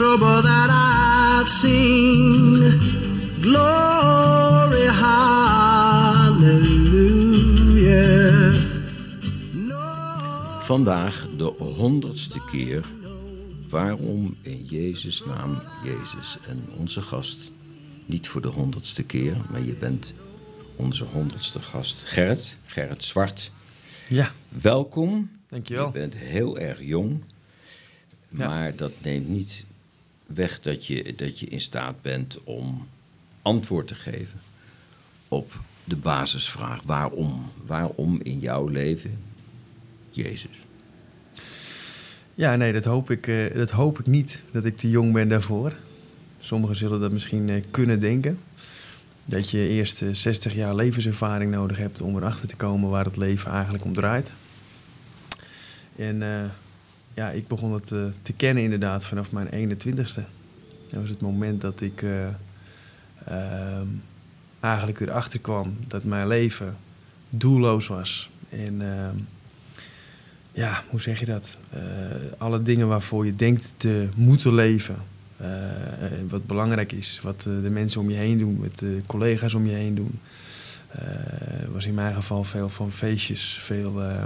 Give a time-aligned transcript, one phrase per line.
[0.00, 2.80] trouble that I've seen.
[3.40, 6.14] Glory, hallelujah.
[10.60, 12.84] Vandaag de honderdste keer.
[13.68, 17.50] Waarom in Jezus' naam Jezus en onze gast?
[18.06, 20.14] Niet voor de honderdste keer, maar je bent
[20.76, 22.02] onze honderdste gast.
[22.06, 23.50] Gerrit, Gerrit Zwart.
[24.08, 25.30] Ja, Welkom.
[25.48, 25.86] dankjewel.
[25.86, 27.22] Je bent heel erg jong.
[28.28, 28.48] Ja.
[28.48, 29.64] Maar dat neemt niet
[30.34, 32.88] weg dat je, dat je in staat bent om
[33.42, 34.40] antwoord te geven
[35.28, 37.52] op de basisvraag: waarom?
[37.66, 39.18] Waarom in jouw leven
[40.10, 40.64] Jezus?
[42.34, 45.28] Ja, nee, dat hoop, ik, eh, dat hoop ik niet, dat ik te jong ben
[45.28, 45.72] daarvoor.
[46.40, 48.38] Sommigen zullen dat misschien eh, kunnen denken.
[49.24, 53.16] Dat je eerst eh, 60 jaar levenservaring nodig hebt om erachter te komen waar het
[53.16, 54.30] leven eigenlijk om draait.
[55.96, 56.44] En eh,
[57.14, 60.24] ja, ik begon het eh, te kennen inderdaad vanaf mijn 21ste.
[60.88, 62.26] Dat was het moment dat ik eh,
[63.24, 63.86] ehm,
[64.60, 66.76] eigenlijk erachter kwam dat mijn leven
[67.30, 68.30] doelloos was.
[68.48, 69.16] En ehm,
[70.52, 71.56] ja, hoe zeg je dat?
[71.70, 71.80] Eh,
[72.38, 74.96] alle dingen waarvoor je denkt te moeten leven.
[76.28, 79.72] wat belangrijk is, wat de mensen om je heen doen, wat de collega's om je
[79.72, 80.18] heen doen.
[81.72, 84.24] Was in mijn geval veel van feestjes, veel eh,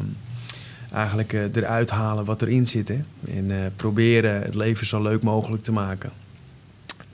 [0.95, 2.89] eigenlijk eh, eruit halen wat erin zit.
[2.89, 3.01] Hè?
[3.29, 6.11] En eh, proberen het leven zo leuk mogelijk te maken.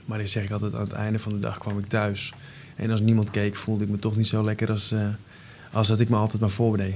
[0.05, 2.33] Maar dan zeg ik altijd, aan het einde van de dag kwam ik thuis.
[2.75, 5.07] En als niemand keek, voelde ik me toch niet zo lekker als, eh,
[5.71, 6.95] als dat ik me altijd maar voordeed.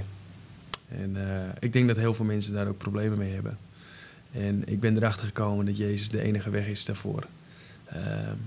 [0.89, 1.17] En
[1.59, 3.57] ik denk dat heel veel mensen daar ook problemen mee hebben.
[4.31, 7.23] En ik ben erachter gekomen dat Jezus de enige weg is daarvoor.
[7.85, 8.01] Eh,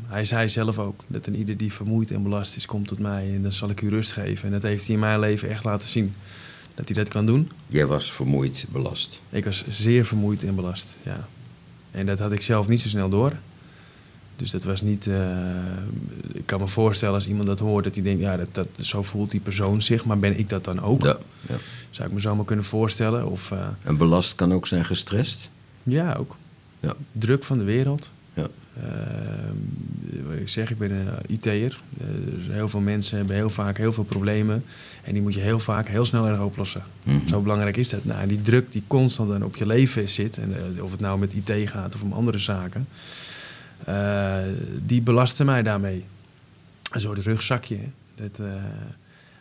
[0.06, 3.34] hij zei zelf ook dat een ieder die vermoeid en belast is, komt tot mij
[3.34, 4.44] en dan zal ik u rust geven.
[4.44, 6.14] En dat heeft hij in mijn leven echt laten zien
[6.78, 7.50] dat hij dat kan doen.
[7.66, 9.20] Jij was vermoeid, belast.
[9.30, 11.28] Ik was zeer vermoeid en belast, ja.
[11.90, 13.32] En dat had ik zelf niet zo snel door.
[14.36, 15.06] Dus dat was niet...
[15.06, 15.36] eh,
[16.32, 18.20] ik kan me voorstellen als iemand dat hoort, dat hij denkt...
[18.20, 21.04] ja, dat, dat, zo voelt die persoon zich, maar ben ik dat dan ook?
[21.04, 21.18] Ja,
[21.48, 21.54] ja.
[21.90, 23.26] Zou ik me zomaar kunnen voorstellen.
[23.30, 25.50] Of eh, En belast kan ook zijn gestrest.
[25.82, 26.36] ja, ook.
[26.80, 26.94] Ja.
[27.12, 28.10] Druk van de wereld.
[28.34, 28.46] Ja.
[28.82, 31.80] Eh, ik zeg, ik ben een IT'er.
[32.00, 34.64] Eh, dus heel veel mensen hebben heel vaak heel veel problemen.
[35.04, 36.82] En die moet je heel vaak heel snel erg oplossen.
[37.04, 37.28] Mhm.
[37.28, 38.04] Zo belangrijk is dat.
[38.04, 40.38] Nou, die druk die constant dan op je leven zit.
[40.38, 42.88] En eh, of het nou met IT gaat of om andere zaken.
[43.84, 44.38] eh,
[44.86, 46.04] die belasten mij daarmee.
[46.90, 47.78] Een soort rugzakje.
[48.14, 48.40] Dat,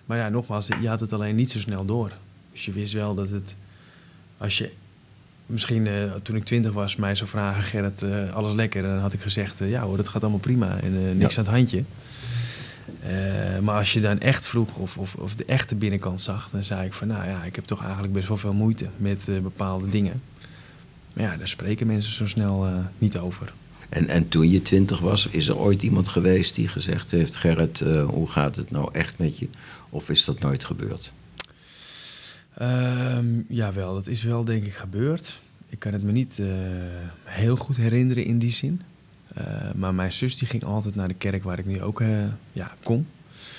[0.05, 2.11] maar ja, nogmaals, je had het alleen niet zo snel door.
[2.51, 3.55] Dus je wist wel dat het...
[4.37, 4.71] Als je
[5.47, 7.63] misschien eh, toen ik twintig was mij zou vragen...
[7.63, 8.81] Gerrit, eh, alles lekker?
[8.81, 10.79] Dan had ik gezegd, eh, ja hoor, dat gaat allemaal prima.
[10.79, 11.39] En niks Ja.
[11.39, 11.83] aan het handje.
[13.61, 16.49] Maar als je dan echt vroeg of, of, of de echte binnenkant zag...
[16.51, 19.27] dan zei ik van, nou ja, ik heb toch eigenlijk best wel veel moeite met
[19.41, 20.21] bepaalde dingen.
[21.13, 23.53] Maar ja, daar spreken mensen zo snel niet over.
[23.89, 27.35] En, en toen je twintig was, is er ooit iemand geweest die gezegd heeft...
[27.35, 29.47] Gerrit, hoe gaat het nou echt met je?
[29.89, 31.11] Of is dat nooit gebeurd?
[32.57, 35.39] Ehm jawel, dat is wel denk ik gebeurd.
[35.69, 36.47] Ik kan het me niet eh,
[37.23, 38.81] heel goed herinneren in die zin.
[39.33, 39.45] Eh,
[39.75, 42.75] maar mijn zus die ging altijd naar de kerk waar ik nu ook eh, ja,
[42.83, 43.07] kom.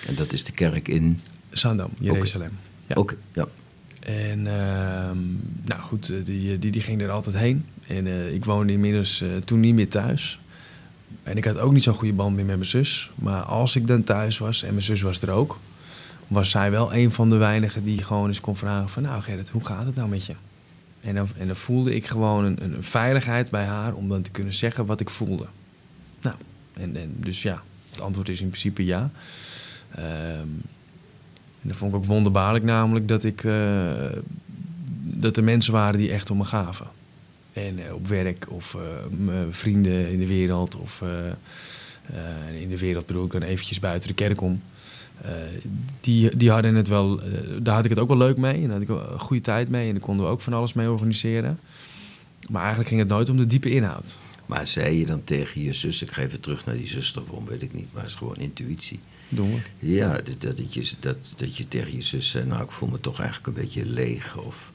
[0.07, 1.21] En dat is de kerk in...
[1.51, 2.51] Zandam, Jeruzalem.
[2.87, 2.95] Ja.
[2.95, 3.47] Oké, ja.
[4.01, 5.19] En ehm,
[5.65, 7.65] nou goed, die, die, die ging er altijd heen.
[7.87, 10.39] En ik woonde inmiddels toen niet meer thuis.
[11.23, 13.11] En ik had ook niet zo'n goede band meer met mijn zus.
[13.15, 15.59] Maar als ik dan thuis was, en mijn zus was er ook...
[16.29, 19.03] was zij wel een van de weinigen die gewoon eens kon vragen van...
[19.03, 20.35] nou Gerrit, hoe gaat het nou met je?
[21.01, 24.31] En dan, en dan voelde ik gewoon een, een veiligheid bij haar om dan te
[24.31, 25.47] kunnen zeggen wat ik voelde.
[26.23, 26.37] Nou,
[26.73, 29.11] en, en dus ja, het antwoord is in principe ja.
[29.95, 30.49] Ehm,
[31.63, 33.45] en dat vond ik ook wonderbaarlijk namelijk dat ik...
[33.45, 33.93] eh,
[35.03, 36.87] dat er mensen waren die echt om me gaven.
[37.53, 38.81] En eh, op werk of eh,
[39.51, 41.03] vrienden in de wereld of
[42.59, 44.63] in de wereld bedoel ik dan eventjes buiten de kerk om.
[45.23, 45.31] Eh,
[46.01, 47.31] die, die hadden het wel, eh,
[47.63, 49.69] daar had ik het ook wel leuk mee en daar had ik een goede tijd
[49.69, 51.59] mee en daar konden we ook van alles mee organiseren.
[52.51, 54.19] Maar eigenlijk ging het nooit om de diepe inhoud.
[54.47, 56.03] Maar zei je dan tegen je zus...
[56.03, 57.93] Ik ga even terug naar die zustervorm, weet ik niet.
[57.93, 59.01] Maar het is gewoon intuïtie.
[59.29, 59.61] Doen we.
[59.79, 62.47] Ja, dat, dat, dat je, dat, dat je tegen je zus zei...
[62.47, 64.73] Nou, ik voel me toch eigenlijk een beetje leeg of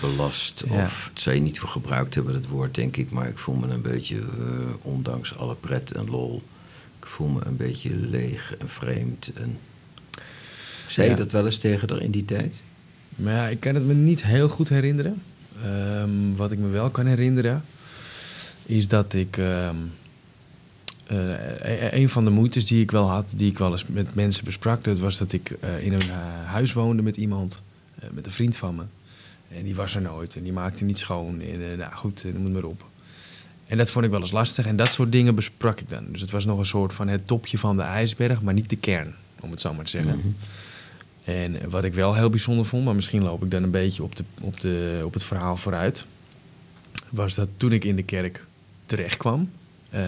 [0.00, 0.64] belast.
[0.68, 0.82] Ja.
[0.82, 3.10] Of, het zou je niet voor gebruikt hebben, dat woord, denk ik.
[3.10, 6.42] Maar ik voel me een beetje, eh, ondanks alle pret en lol...
[7.14, 9.32] Voel me een beetje leeg en vreemd.
[9.34, 9.58] En...
[10.88, 11.12] Zei Ja.
[11.12, 12.62] je dat wel eens tegen haar in die tijd?
[13.08, 15.22] Maar ja, ik kan het me niet heel goed herinneren.
[15.62, 17.64] Ehm, wat ik me wel kan herinneren,
[18.62, 19.76] is dat ik ehm,
[21.06, 21.30] eh,
[21.62, 24.44] e- een van de moeites die ik wel had, die ik wel eens met mensen
[24.44, 27.62] besprak, dat was dat ik eh, in een eh, huis woonde met iemand,
[28.12, 28.82] met een vriend van me.
[29.56, 31.40] En die was er nooit en die maakte niet schoon.
[31.40, 32.86] En, nou goed, noem het maar op.
[33.66, 36.04] En dat vond ik wel eens lastig en dat soort dingen besprak ik dan.
[36.10, 38.76] Dus het was nog een soort van het topje van de ijsberg, maar niet de
[38.76, 40.36] kern, om het zo maar te zeggen.
[41.24, 44.02] En eh, wat ik wel heel bijzonder vond, maar misschien loop ik dan een beetje
[44.02, 46.04] op, de, op, de, op het verhaal vooruit,
[47.10, 48.46] was dat toen ik in de kerk
[48.86, 49.50] terecht kwam,
[49.94, 50.02] eh,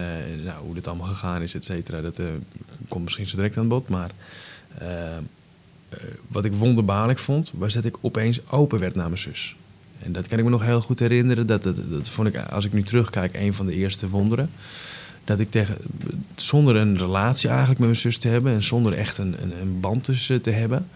[0.45, 2.27] nou, hoe dit allemaal gegaan is, et cetera, dat eh,
[2.89, 3.89] komt misschien zo direct aan bod.
[3.89, 4.11] Maar
[4.79, 5.17] eh,
[6.29, 9.57] wat ik wonderbaarlijk vond, was dat ik opeens open werd naar mijn zus.
[9.99, 11.47] En dat kan ik me nog heel goed herinneren.
[11.47, 14.51] Dat, dat, dat vond ik, als ik nu terugkijk, een van de eerste wonderen.
[15.25, 15.77] Dat ik tegen,
[16.37, 19.81] zonder een relatie eigenlijk met mijn zus te hebben en zonder echt een, een, een
[19.81, 20.87] band tussen te hebben,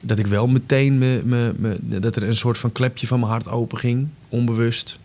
[0.00, 3.32] dat ik wel meteen me, me, me, dat er een soort van klepje van mijn
[3.32, 4.98] hart open ging, onbewust.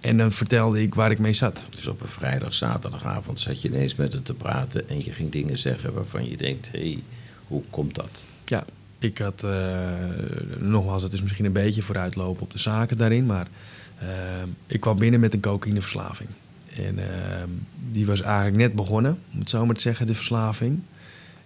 [0.00, 1.66] En dan vertelde ik waar ik mee zat.
[1.70, 5.32] Dus op een vrijdag, zaterdagavond zat je ineens met het te praten en je ging
[5.32, 7.02] dingen zeggen waarvan je denkt, hé, hey,
[7.46, 8.24] hoe komt dat?
[8.44, 8.64] Ja,
[9.00, 9.78] ik had, uh,
[10.58, 13.46] nogmaals, het is misschien een beetje vooruitlopen op de zaken daarin, maar
[14.02, 14.08] uh,
[14.66, 16.28] ik kwam binnen met een cocaïneverslaving.
[16.76, 17.04] En uh,
[17.90, 20.80] die was eigenlijk net begonnen, om het zo maar te zeggen, de verslaving.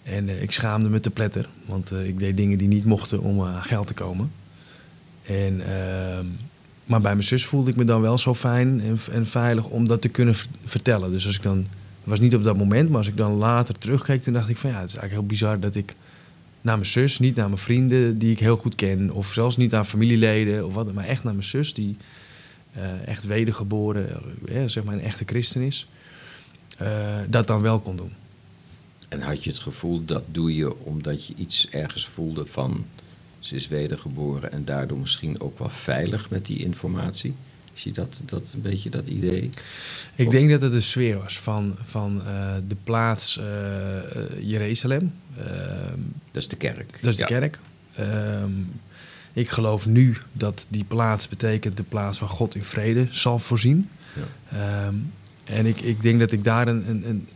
[0.02, 3.62] En ik schaamde me te pletter, want ik deed dingen die niet mochten om aan
[3.62, 4.30] geld te komen.
[5.22, 6.18] En, uh,
[6.84, 9.88] maar bij mijn zus voelde ik me dan wel zo fijn en, en veilig om
[9.88, 10.34] dat te kunnen
[10.64, 11.10] vertellen.
[11.10, 11.66] Dus als ik dan, het
[12.04, 14.70] was niet op dat moment, maar als ik dan later terugkeek, toen dacht ik van
[14.70, 15.94] ja, het is eigenlijk heel bizar dat ik
[16.64, 19.74] naar mijn zus, niet naar mijn vrienden die ik heel goed ken, of zelfs niet
[19.74, 21.96] aan familieleden of wat, maar echt naar mijn zus die
[22.76, 25.86] uh, echt wedergeboren, uh, zeg maar een echte christen is,
[26.82, 26.88] uh,
[27.28, 28.12] dat dan wel kon doen.
[29.08, 32.84] En had je het gevoel dat doe je omdat je iets ergens voelde van
[33.38, 37.34] ze is wedergeboren en daardoor misschien ook wel veilig met die informatie?
[37.74, 39.50] Zie je dat, dat een beetje dat idee?
[40.14, 43.40] Ik denk dat het een sfeer was van, van uh, de plaats
[44.40, 45.12] Jeruzalem.
[45.38, 45.44] Uh,
[46.30, 46.98] dat is de kerk.
[47.00, 47.38] Dat is de ja.
[47.38, 47.58] kerk.
[49.32, 53.88] ik geloof nu dat die plaats betekent de plaats waar God in vrede zal voorzien.
[54.50, 54.92] Ja.
[55.44, 57.28] en ik, ik denk dat ik daar een, een, een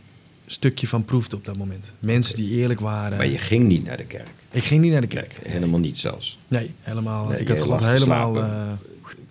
[0.45, 1.93] stukje van proefde op dat moment.
[1.99, 2.45] Mensen okay.
[2.45, 3.17] die eerlijk waren.
[3.17, 4.27] Maar je ging niet naar de kerk?
[4.51, 5.39] Ik ging niet naar de kerk.
[5.43, 6.39] Nee, helemaal niet zelfs?
[6.47, 7.27] Nee, helemaal.
[7.27, 8.37] Nee, ik had God helemaal...
[8.37, 8.71] Uh,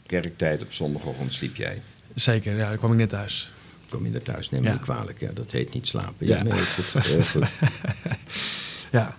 [0.06, 1.82] Kerktijd op zondagochtend sliep jij?
[2.14, 3.50] Zeker, ja, dan kwam ik net thuis.
[3.88, 5.20] Kom je net thuis, neem me niet kwalijk.
[5.20, 6.26] Ja, dat heet niet slapen.
[6.26, 7.04] Ja, nee, goed.
[7.04, 7.48] Heel goed.
[8.90, 9.16] ja.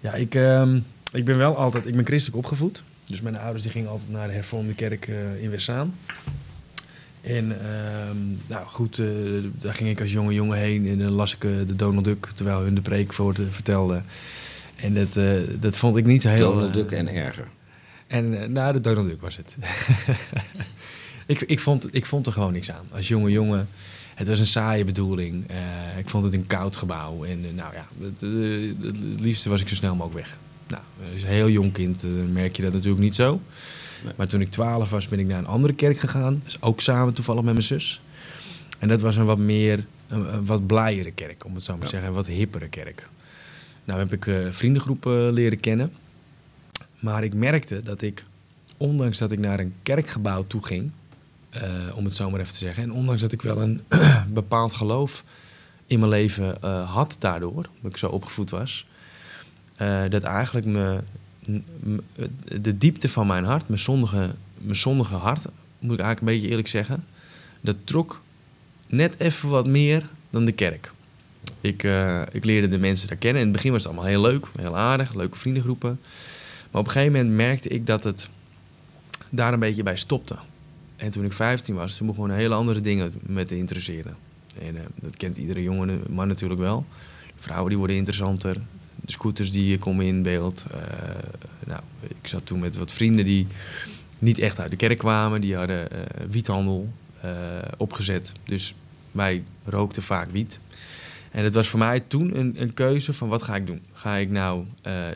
[0.00, 0.74] Ja, ik, uh,
[1.12, 1.86] ik ben wel altijd...
[1.86, 2.82] Ik ben christelijk opgevoed.
[3.06, 5.94] Dus mijn ouders die gingen altijd naar de hervormde kerk uh, in Westzaan.
[7.20, 7.56] En uh,
[8.46, 11.66] nou goed, uh, daar ging ik als jonge jongen heen en dan las ik uh,
[11.66, 14.02] de Donald Duck terwijl hun de preek voor vertelde.
[14.76, 15.18] En dat,
[15.60, 16.52] dat vond ik niet heel...
[16.52, 17.46] Donald Duck en erger.
[18.06, 19.56] En nou, de Donald Duck was het.
[21.26, 22.84] ik, ik, vond, ik vond er gewoon niks aan.
[22.92, 23.68] Als jonge jongen,
[24.14, 25.44] het was een saaie bedoeling.
[25.98, 27.24] ik vond het een koud gebouw.
[27.24, 28.20] En nou ja, het,
[28.82, 30.36] het, liefste was ik zo snel mogelijk weg.
[30.68, 30.82] Nou,
[31.12, 33.40] als een heel jong kind merk je dat natuurlijk niet zo.
[34.04, 34.12] Nee.
[34.16, 36.40] Maar toen ik 12 was, ben ik naar een andere kerk gegaan.
[36.44, 38.00] Dus ook samen toevallig met mijn zus.
[38.78, 41.80] En dat was een wat meer, een, een wat blijere kerk, om het zo maar
[41.80, 41.90] te ja.
[41.90, 42.08] zeggen.
[42.08, 43.08] Een wat hippere kerk.
[43.84, 45.92] Nou heb ik uh, vriendengroepen leren kennen.
[46.98, 48.24] Maar ik merkte dat ik,
[48.76, 50.90] ondanks dat ik naar een kerkgebouw toe ging,
[51.94, 52.82] om het zo maar even te zeggen.
[52.82, 53.82] En ondanks dat ik wel een
[54.32, 55.24] bepaald geloof
[55.86, 58.86] in mijn leven uh, had daardoor, dat ik zo opgevoed was.
[60.08, 61.00] dat eigenlijk me
[62.60, 65.44] de diepte van mijn hart, mijn zondige, mijn zondige hart,
[65.78, 67.04] moet ik eigenlijk een beetje eerlijk zeggen,
[67.60, 68.22] dat trok
[68.86, 70.92] net even wat meer dan de kerk.
[71.60, 71.82] Ik,
[72.32, 73.40] ik leerde de mensen daar kennen.
[73.40, 76.00] In het begin was het allemaal heel leuk, heel aardig, leuke vriendengroepen.
[76.70, 78.28] Maar op een gegeven moment merkte ik dat het
[79.28, 80.36] daar een beetje bij stopte.
[80.96, 84.16] En toen ik 15 was, toen begonnen hele andere dingen me te interesseren.
[84.60, 86.86] En uh, dat kent iedere jonge man natuurlijk wel.
[87.38, 88.54] Vrouwen die worden interessanter,
[88.94, 90.66] de scooters die komen in beeld.
[90.74, 90.80] Uh,
[91.66, 93.46] nou, ik zat toen met wat vrienden die
[94.18, 95.40] niet echt uit de kerk kwamen.
[95.40, 95.88] Die hadden
[96.30, 96.88] wiethandel
[97.76, 98.32] opgezet.
[98.44, 98.74] Dus
[99.12, 100.58] wij rookten vaak wiet.
[101.30, 103.82] En het was voor mij toen een, een keuze van wat ga ik doen?
[103.92, 104.64] Ga ik nou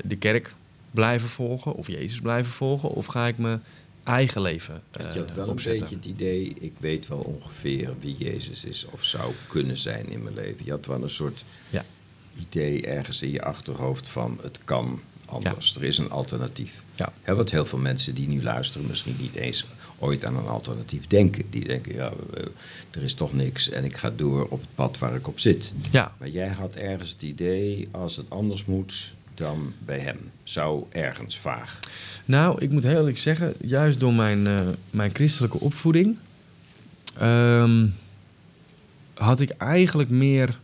[0.04, 0.54] de kerk
[0.90, 2.88] blijven volgen of Jezus blijven volgen?
[2.88, 3.62] Of ga ik mijn
[4.04, 5.72] eigen leven uh, Je had wel opzetten?
[5.72, 10.08] een beetje het idee, ik weet wel ongeveer wie Jezus is of zou kunnen zijn
[10.08, 10.64] in mijn leven.
[10.64, 11.44] Je had wel een soort...
[11.70, 11.84] Ja
[12.40, 15.72] idee ergens in je achterhoofd van het kan anders.
[15.74, 15.80] Ja.
[15.80, 16.82] Er is een alternatief.
[16.94, 17.12] Ja.
[17.22, 19.66] He, wat heel veel mensen die nu luisteren misschien niet eens
[19.98, 21.50] ooit aan een alternatief denken.
[21.50, 22.12] Die denken, ja,
[22.90, 25.74] er is toch niks en ik ga door op het pad waar ik op zit.
[25.90, 26.14] Ja.
[26.18, 30.18] Maar jij had ergens het idee, als het anders moet dan bij hem.
[30.42, 31.80] Zou ergens vaag.
[32.24, 36.16] Nou, ik moet heel eerlijk zeggen, juist door mijn, uh, mijn christelijke opvoeding...
[37.22, 37.94] Um,
[39.20, 40.58] had ik eigenlijk meer.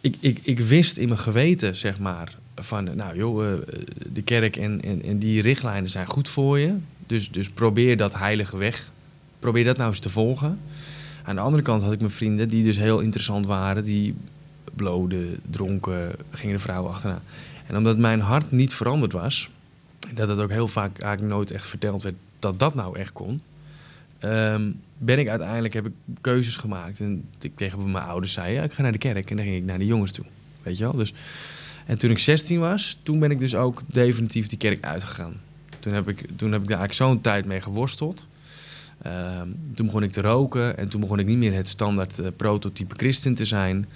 [0.00, 3.58] Ik, ik, ik wist in mijn geweten, zeg maar, van nou joh, eh,
[4.12, 6.74] de kerk en, en, en die richtlijnen zijn goed voor je.
[7.06, 8.90] Dus, dus probeer dat heilige weg,
[9.38, 10.58] probeer dat nou eens te volgen.
[11.24, 14.14] Aan de andere kant had ik mijn vrienden die dus heel interessant waren, die
[14.74, 17.20] bloden, dronken, gingen de vrouwen achterna.
[17.66, 19.50] En omdat mijn hart niet veranderd was,
[20.14, 23.42] dat het ook heel vaak eigenlijk nooit echt verteld werd dat dat nou echt kon,
[24.18, 27.00] ehm, ben ik uiteindelijk heb ik keuzes gemaakt.
[27.00, 29.30] En ik tegen mijn ouders zei, ja, ik ga naar de kerk.
[29.30, 30.24] En dan ging ik naar de jongens toe.
[30.62, 30.92] Weet je wel?
[30.92, 31.14] Dus,
[31.86, 35.40] en toen ik 16 was, toen ben ik dus ook definitief die kerk uitgegaan.
[35.78, 38.26] Toen heb ik, toen heb ik daar eigenlijk zo'n tijd mee geworsteld.
[39.02, 42.26] Ehm, toen begon ik te roken en toen begon ik niet meer het standaard eh,
[42.36, 43.86] prototype christen te zijn.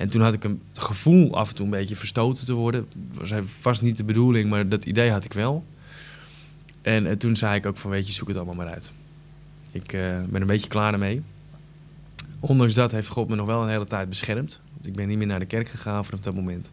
[0.00, 2.86] En toen had ik een het gevoel af en toe een beetje verstoten te worden.
[2.92, 5.64] Dat was vast niet de bedoeling, maar dat idee had ik wel.
[6.82, 8.92] En, eh, toen zei ik ook van, weet je, zoek het allemaal maar uit.
[9.72, 11.22] Ik eh, ben een beetje klaar ermee.
[12.38, 14.60] Ondanks dat heeft God me nog wel een hele tijd beschermd.
[14.72, 16.70] Want ik ben niet meer naar de kerk gegaan vanaf dat moment.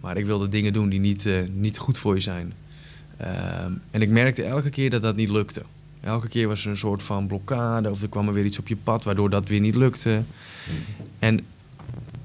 [0.00, 2.52] Maar ik wilde dingen doen die niet, eh, niet goed voor je zijn.
[3.16, 5.62] Ehm, en ik merkte elke keer dat dat niet lukte.
[6.00, 8.68] Elke keer was er een soort van blokkade of er kwam er weer iets op
[8.68, 10.22] je pad waardoor dat weer niet lukte.
[11.18, 11.44] En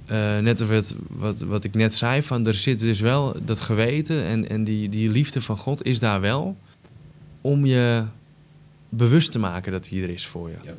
[0.06, 4.24] eh, net wat, wat, wat ik net zei, van er zit dus wel dat geweten
[4.24, 6.58] en, en die, die liefde van God is daar wel
[7.42, 8.04] om je
[8.90, 10.56] bewust te maken dat hij er is voor je.
[10.64, 10.74] Ja.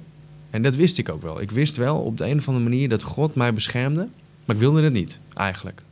[0.51, 1.41] En dat wist ik ook wel.
[1.41, 4.09] Ik wist wel op de een of andere manier dat God mij beschermde,
[4.45, 5.83] maar ik wilde het niet, eigenlijk.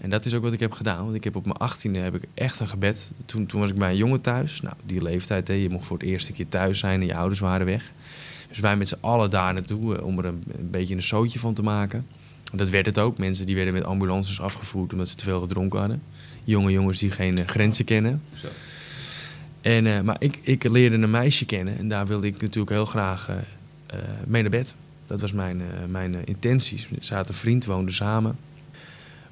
[0.00, 1.04] En dat is ook wat ik heb gedaan.
[1.04, 3.12] Want ik heb op mijn achttiende heb ik echt een gebed.
[3.26, 4.60] Toen, toen was ik bij een jongen thuis.
[4.60, 7.40] Nou, die leeftijd, hè, je mocht voor het eerste keer thuis zijn en je ouders
[7.40, 7.92] waren weg.
[8.48, 11.38] Dus wij met z'n allen daar naartoe eh, om er een, een beetje een zootje
[11.38, 12.06] van te maken.
[12.52, 13.18] Dat werd het ook.
[13.18, 16.02] Mensen die werden met ambulances afgevoerd omdat ze te veel gedronken hadden.
[16.44, 18.22] Jonge jongens die geen eh, grenzen kennen.
[18.34, 18.48] Zo.
[19.64, 22.84] En, eh, maar ik, ik leerde een meisje kennen en daar wilde ik natuurlijk heel
[22.84, 23.28] graag
[23.86, 24.74] eh, mee naar bed.
[25.06, 26.88] Dat was mijn, eh, mijn intenties.
[26.88, 28.36] We zaten vriend, woonden samen.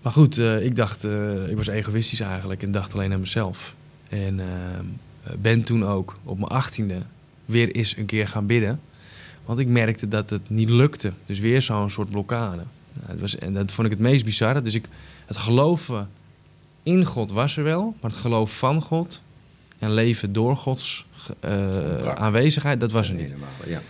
[0.02, 1.04] Maar goed, ik dacht,
[1.49, 3.75] ik was egoïstisch eigenlijk en dacht alleen aan mezelf.
[4.09, 4.40] En
[5.38, 7.02] ben toen ook op mijn achttiende
[7.45, 8.81] weer eens een keer gaan bidden.
[9.45, 11.12] Want ik merkte dat het niet lukte.
[11.26, 12.62] Dus weer zo'n soort blokkade.
[13.06, 14.62] Nou, was, en dat vond ik het meest bizarre.
[14.62, 14.88] Dus ik,
[15.26, 16.08] het geloven
[16.82, 19.22] in God was er wel, maar het geloof van God
[19.78, 21.06] en leven door Gods
[21.40, 23.30] eh, aanwezigheid, dat was er niet.
[23.30, 23.82] Helemaal, ja.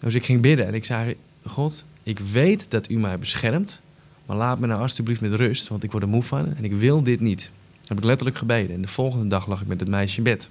[0.00, 3.80] Dus ik ging bidden en ik zei: God, ik weet dat u mij beschermt,
[4.26, 6.72] maar laat me nou alstublieft met rust, want ik word er moe van en ik
[6.72, 7.50] wil dit niet.
[7.80, 8.76] Dat heb ik letterlijk gebeden.
[8.76, 10.50] En de volgende dag lag ik met het meisje in bed.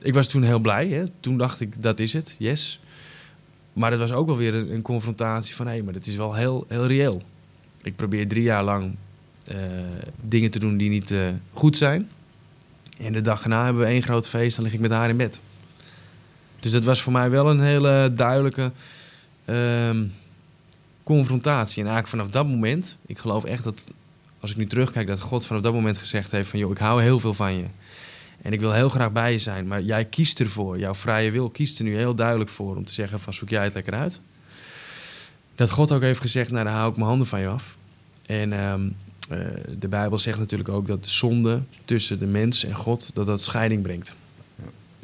[0.00, 0.88] Ik was toen heel blij.
[0.88, 1.04] Hè?
[1.20, 2.80] Toen dacht ik: dat is het, yes.
[3.78, 6.64] Maar het was ook wel weer een, confrontatie van: hé, maar het is wel heel,
[6.68, 7.22] heel reëel.
[7.82, 8.96] Ik probeer drie jaar lang
[9.44, 9.56] eh,
[10.20, 11.20] dingen te doen die niet eh,
[11.52, 12.08] goed zijn.
[12.98, 15.16] En de dag erna hebben we één groot feest, dan lig ik met haar in
[15.16, 15.40] bed.
[16.60, 18.72] Dus dat was voor mij wel een hele duidelijke
[19.44, 20.04] ehm,
[21.02, 21.82] confrontatie.
[21.82, 23.90] En eigenlijk vanaf dat moment, ik geloof echt dat,
[24.40, 27.02] als ik nu terugkijk, dat God vanaf dat moment gezegd heeft van, joh, ik hou
[27.02, 27.64] heel veel van je.
[28.42, 30.78] En ik wil heel graag bij je zijn, maar jij kiest ervoor.
[30.78, 33.64] Jouw vrije wil kiest er nu heel duidelijk voor om te zeggen van, zoek jij
[33.64, 34.20] het lekker uit.
[35.54, 37.76] Dat God ook heeft gezegd, nou dan hou ik mijn handen van je af.
[38.26, 38.88] En ehm,
[39.28, 39.38] eh,
[39.78, 43.42] de Bijbel zegt natuurlijk ook dat de zonde tussen de mens en God, dat dat
[43.42, 44.14] scheiding brengt.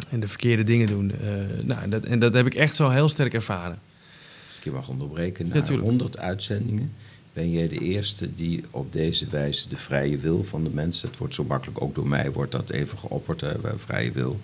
[0.09, 1.11] En de verkeerde dingen doen.
[1.11, 3.79] eh, nou, dat, en dat heb ik echt zo heel sterk ervaren.
[4.49, 5.88] Als ik je mag onderbreken, na Ja, tuurlijk.
[5.88, 6.93] 100 uitzendingen
[7.35, 11.17] ben jij de eerste die op deze wijze de vrije wil van de mens, dat
[11.17, 14.41] wordt zo makkelijk, ook door mij wordt dat even geopperd, hè, vrije wil,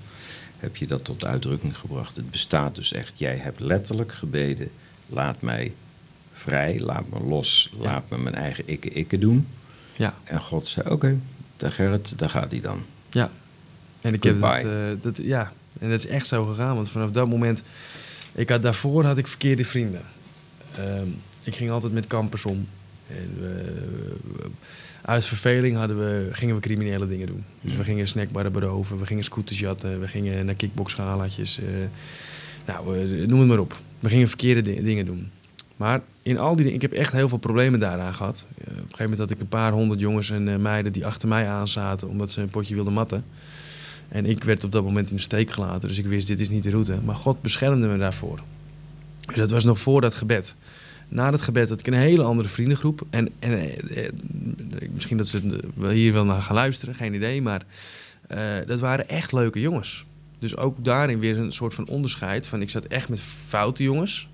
[0.56, 2.16] heb je dat tot uitdrukking gebracht.
[2.16, 4.70] Het bestaat dus echt, jij hebt letterlijk gebeden,
[5.06, 5.73] laat mij
[6.32, 7.82] vrij, laat me los, Ja.
[7.82, 9.47] laat me mijn eigen ikke-ikke doen.
[9.97, 11.18] Ja, En God zei, oké,
[11.56, 12.82] daar Gerrit, daar gaat hij dan.
[13.11, 13.30] ja.
[14.00, 16.75] En ik heb dat, eh, dat, ja, en dat is echt zo gegaan.
[16.76, 17.62] Want vanaf dat moment,
[18.35, 20.02] ik had, daarvoor had ik verkeerde vrienden.
[20.76, 21.06] Ehm,
[21.42, 22.66] ik ging altijd met kampers om.
[23.11, 24.49] En we-
[25.02, 27.45] uit verveling hadden we, gingen we criminele dingen doen.
[27.61, 31.59] Dus we gingen snackbarren beroven, we gingen scooters jatten, we gingen naar kickboxgalaatjes.
[31.61, 31.64] eh
[32.67, 33.76] nou, noem het maar op.
[34.00, 35.31] We gingen verkeerde di- dingen doen.
[35.76, 38.47] Maar in al die dingen, ik heb echt heel veel problemen daaraan gehad.
[38.49, 41.07] Eh, op een gegeven moment had ik een paar honderd jongens en eh, meiden die
[41.07, 43.25] achter mij aanzaten omdat ze een potje wilden matten.
[44.09, 46.50] En ik werd op dat moment in de steek gelaten, dus ik wist dit is
[46.50, 46.95] niet de route.
[47.05, 48.38] Maar God beschermde me daarvoor.
[49.26, 50.55] Dus dat was nog voor dat gebed.
[51.12, 53.07] Na dat gebed had ik een hele andere vriendengroep.
[53.11, 54.12] En, en eh, eh,
[54.93, 57.43] misschien dat ze wel hier wel naar gaan luisteren, geen idee.
[57.43, 57.62] Maar
[58.26, 60.05] eh, dat waren echt leuke jongens.
[60.38, 62.47] Dus ook daarin weer een soort van onderscheid.
[62.47, 64.29] Van ik zat echt met foute jongens.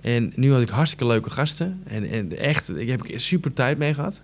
[0.00, 1.82] En nu had ik hartstikke leuke gasten.
[1.84, 4.22] En, en echt, ik heb er super tijd mee gehad.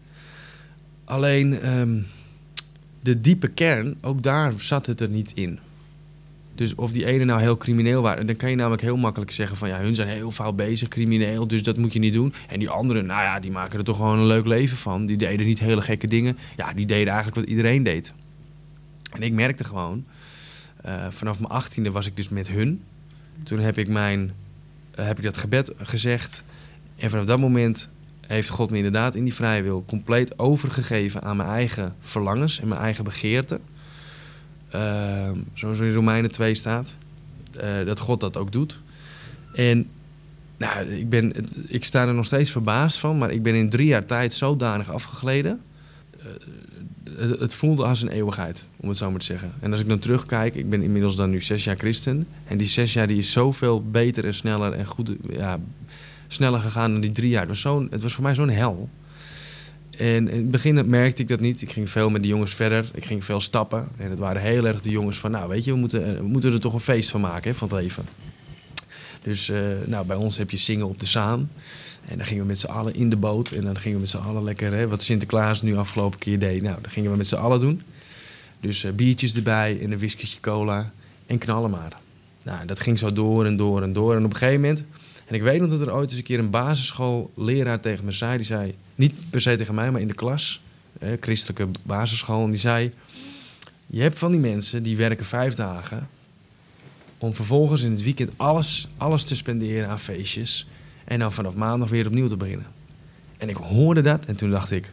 [1.05, 1.99] Alleen ehm,
[3.01, 5.59] de diepe kern, ook daar zat het er niet in.
[6.55, 9.57] Dus of die ene nou heel crimineel waren, dan kan je namelijk heel makkelijk zeggen
[9.57, 12.35] van ja, hun zijn heel fout bezig, crimineel, dus dat moet je niet doen.
[12.49, 15.07] En die anderen, nou ja, die maken er toch gewoon een leuk leven van.
[15.07, 16.39] Die deden niet hele gekke dingen.
[16.57, 18.13] Ja, die deden eigenlijk wat iedereen deed.
[19.11, 20.05] En ik merkte gewoon,
[20.83, 22.83] eh, vanaf mijn achttiende was ik dus met hun.
[23.43, 24.33] Toen heb ik, mijn,
[24.91, 26.45] eh, heb ik dat gebed gezegd.
[26.97, 27.89] En vanaf dat moment
[28.27, 32.69] heeft God me inderdaad in die vrije wil compleet overgegeven aan mijn eigen verlangens en
[32.69, 33.61] mijn eigen begeerten.
[34.75, 36.97] Uh, zoals in Romeinen 2 staat.
[37.63, 38.81] Uh, dat God dat ook doet.
[39.55, 39.87] En
[40.57, 41.33] nou, ik, ben,
[41.67, 44.93] ik sta er nog steeds verbaasd van, maar ik ben in drie jaar tijd zodanig
[44.93, 45.61] afgegleden.
[46.19, 49.53] Uh, het, voelde als een eeuwigheid, om het zo maar te zeggen.
[49.61, 52.27] En als ik dan terugkijk, ik ben inmiddels dan nu zes jaar christen.
[52.47, 55.59] En die zes jaar die is zoveel beter en sneller en goed, ja,
[56.29, 57.47] sneller gegaan dan die drie jaar.
[57.47, 58.89] Was, zo het was voor mij zo'n hel.
[59.99, 61.63] En in het begin merkte ik dat niet.
[61.63, 62.91] Ik ging veel met de jongens verder.
[62.95, 63.89] Ik ging veel stappen.
[63.97, 65.31] En het waren heel erg de jongens van...
[65.31, 67.69] nou, weet je, we moeten, we moeten er toch een feest van maken hè, van
[67.69, 68.05] het leven.
[69.23, 71.51] Dus uh, nou, bij ons heb je zingen op de Zaan.
[72.05, 73.51] En dan gingen we met z'n allen in de boot.
[73.51, 74.73] En dan gingen we met z'n allen lekker...
[74.73, 76.63] Hè, wat Sinterklaas nu afgelopen keer deed.
[76.63, 77.83] Nou, dat gingen we met z'n allen doen.
[78.61, 80.93] Dus uh, biertjes erbij en een whiskytje cola.
[81.27, 81.93] En knallen maar.
[82.43, 84.17] Nou, dat ging zo door en door en door.
[84.17, 84.85] En op een gegeven moment...
[85.27, 88.37] En ik weet nog dat er ooit eens een keer een basisschoolleraar tegen me zei.
[88.37, 90.61] Die zei, niet per se tegen mij, maar in de klas,
[91.21, 92.45] christelijke basisschool.
[92.45, 92.93] En die zei,
[93.87, 96.09] je hebt van die mensen die werken vijf dagen...
[97.19, 100.67] om vervolgens in het weekend alles, alles te spenderen aan feestjes...
[101.05, 102.67] en dan vanaf maandag weer opnieuw te beginnen.
[103.37, 104.91] En ik hoorde dat en toen dacht ik...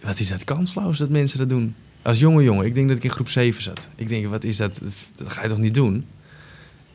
[0.00, 1.74] wat is dat kansloos dat mensen dat doen?
[2.02, 3.88] Als jonge jongen, ik denk dat ik in groep 7 zat.
[3.94, 4.80] Ik denk, wat is dat?
[5.16, 6.04] Dat ga je toch niet doen?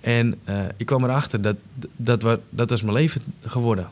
[0.01, 1.55] En uh, ik kwam erachter dat
[1.95, 3.87] dat, dat, dat was mijn leven geworden.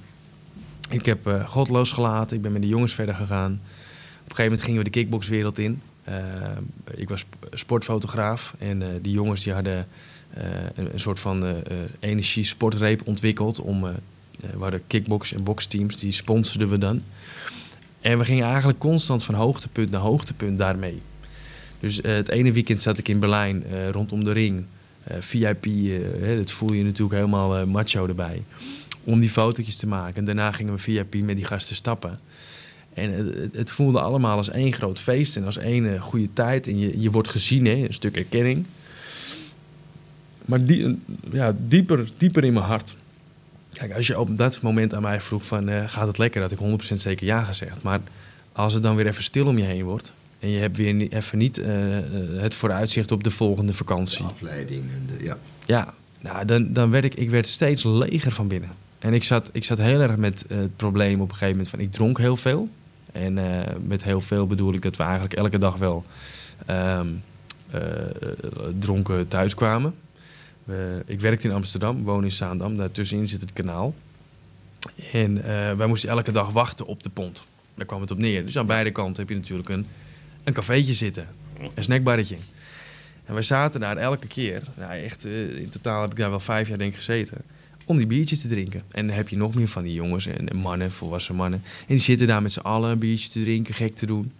[0.89, 3.51] Ik heb uh, God losgelaten, ik ben met de jongens verder gegaan.
[3.51, 5.81] Op een gegeven moment gingen we de kickboxwereld in.
[6.09, 6.15] Uh,
[6.95, 9.87] ik was sportfotograaf en die jongens die hadden
[10.75, 11.63] een, een, soort van
[11.99, 13.59] energie-sportreep ontwikkeld.
[13.59, 17.03] Om, we hadden kickbox- en boxteams, die sponsorden we dan.
[18.01, 21.01] En we gingen eigenlijk constant van hoogtepunt naar hoogtepunt daarmee.
[21.79, 24.65] Dus het ene weekend zat ik in Berlijn rondom de ring.
[25.11, 28.43] Uh, VIP, uh, dat voel je natuurlijk helemaal uh, macho erbij.
[29.03, 30.15] Om die fotootjes te maken.
[30.15, 32.19] En daarna gingen we VIP met die gasten stappen.
[32.93, 36.67] En het, het voelde allemaal als één groot feest en als één goede tijd.
[36.67, 38.65] En je, je wordt gezien, hè, een stuk erkenning.
[40.45, 40.99] Maar die,
[41.31, 42.95] ja, dieper, dieper in mijn hart.
[43.73, 46.59] Kijk, als je op dat moment aan mij vroeg van gaat het lekker, had ik
[46.59, 47.81] 100% zeker ja gezegd.
[47.81, 47.99] Maar
[48.51, 51.37] als het dan weer even stil om je heen wordt, en je hebt weer even
[51.37, 51.65] niet uh,
[52.37, 54.25] het vooruitzicht op de volgende vakantie.
[54.25, 54.81] De afleiding.
[54.81, 58.69] En de, ja, ja nou, dan, dan werd ik, ik werd steeds leger van binnen.
[58.99, 61.79] En ik zat, ik zat heel erg met het probleem op een gegeven moment van
[61.79, 62.69] ik dronk heel veel.
[63.11, 66.05] En uh, met heel veel bedoel ik dat we eigenlijk elke dag wel
[66.69, 67.23] um,
[68.79, 69.93] dronken thuis kwamen.
[71.05, 73.93] ik werkte in Amsterdam, woon in Zaandam, daartussenin zit het kanaal.
[75.11, 75.41] En
[75.77, 77.45] wij moesten elke dag wachten op de pont.
[77.75, 78.45] Daar kwam het op neer.
[78.45, 79.85] Dus aan beide kanten heb je natuurlijk een
[80.47, 81.27] een cafeetje zitten.
[81.73, 82.37] Een snackbarretje.
[83.25, 86.39] En wij zaten daar elke keer, nou echt, uh, in totaal heb ik daar wel
[86.39, 87.37] vijf jaar denk ik gezeten,
[87.85, 88.83] om die biertjes te drinken.
[88.91, 91.61] En dan heb je nog meer van die jongens en, mannen, volwassen mannen.
[91.79, 94.31] En die zitten daar met z'n allen een biertje te drinken, gek te doen.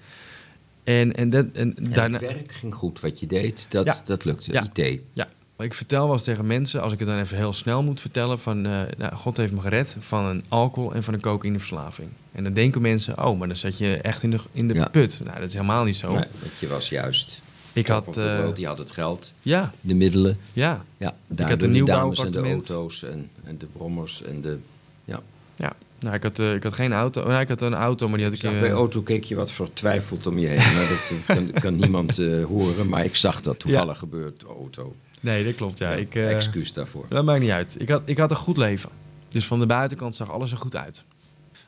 [0.83, 2.17] En, en, dat, en, en daarna...
[2.19, 4.01] het werk ging goed, wat je deed, dat, Ja.
[4.05, 4.51] dat lukte.
[4.51, 4.67] Ja.
[4.73, 5.01] IT.
[5.13, 7.83] Ja, maar ik vertel wel eens tegen mensen, als ik het dan even heel snel
[7.83, 11.21] moet vertellen, van eh, nou, God heeft me gered van een alcohol en van een
[11.21, 12.09] cocaïneverslaving.
[12.37, 14.87] En dan denken mensen, oh, maar dan zat je echt in de, in de Ja.
[14.87, 15.19] put.
[15.23, 16.13] Nou, dat is helemaal niet zo.
[16.13, 16.23] Nee,
[16.59, 17.41] je was juist.
[17.73, 18.55] Ik had, eh, world.
[18.55, 20.37] Die had het geld, Ja, de middelen.
[20.53, 20.85] ja.
[20.97, 24.57] Ja, had een de nieuw dames en de auto's en, en de brommers en de...
[25.05, 25.21] Ja.
[25.55, 27.27] Ja, nou, ik, had, eh, ik had geen auto.
[27.27, 28.53] Nou, ik had een auto, maar die had Ik ik...
[28.53, 30.73] eh, bij auto keek je wat vertwijfeld om je heen.
[30.75, 34.95] Maar dat, dat kan, kan niemand horen, maar ik zag dat toevallig gebeurd, auto.
[35.21, 35.91] Nee, dat klopt, ja.
[35.91, 37.05] Ik, Excuus daarvoor.
[37.07, 37.75] Dat maakt niet uit.
[37.79, 38.89] Ik had, ik had een goed leven.
[39.29, 41.03] Dus van de buitenkant zag alles er goed uit.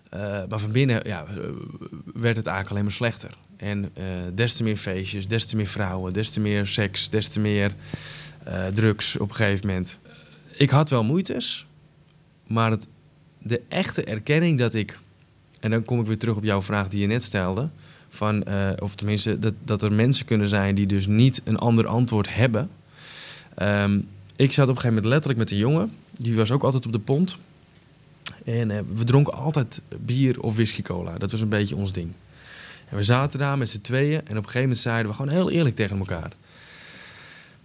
[0.10, 1.36] Eh, maar van binnen ja, eh,
[2.14, 3.38] werd het eigenlijk alleen maar slechter.
[3.58, 7.30] En eh, des te meer feestjes, des te meer vrouwen, des te meer seks, des
[7.30, 7.76] te meer
[8.74, 10.00] drugs op een gegeven moment.
[10.58, 11.66] Ik had wel moeites,
[12.48, 12.88] maar het,
[13.38, 15.00] de echte erkenning dat ik...
[15.60, 17.70] En dan kom ik weer terug op jouw vraag die je net stelde.
[18.10, 18.44] Van,
[18.80, 22.70] of tenminste, dat, dat er mensen kunnen zijn die dus niet een ander antwoord hebben.
[23.56, 24.00] Ehm,
[24.36, 25.92] ik zat op een gegeven moment letterlijk met een jongen.
[26.12, 27.38] Die was ook altijd op de pont.
[28.46, 31.18] En eh, we dronken altijd bier of whisky cola.
[31.18, 32.12] Dat was een beetje ons ding.
[32.90, 34.20] En we zaten daar met z'n tweeën.
[34.20, 36.32] En op een gegeven moment zeiden we gewoon heel eerlijk tegen elkaar.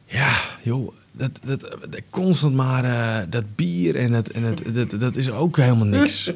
[0.07, 5.00] Ja, joh, dat, dat, dat constant maar eh, dat bier en, het, en het, dat,
[5.00, 6.31] dat is ook helemaal niks.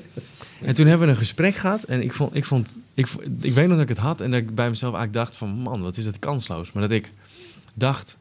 [0.63, 1.83] En toen hebben we een gesprek gehad.
[1.83, 3.09] En ik, vond, ik, vond, ik,
[3.41, 4.21] ik weet nog dat ik het had.
[4.21, 5.49] En dat ik bij mezelf eigenlijk dacht van...
[5.51, 6.73] Man, wat is dat kansloos.
[6.73, 7.13] Maar dat ik
[7.75, 8.17] dacht...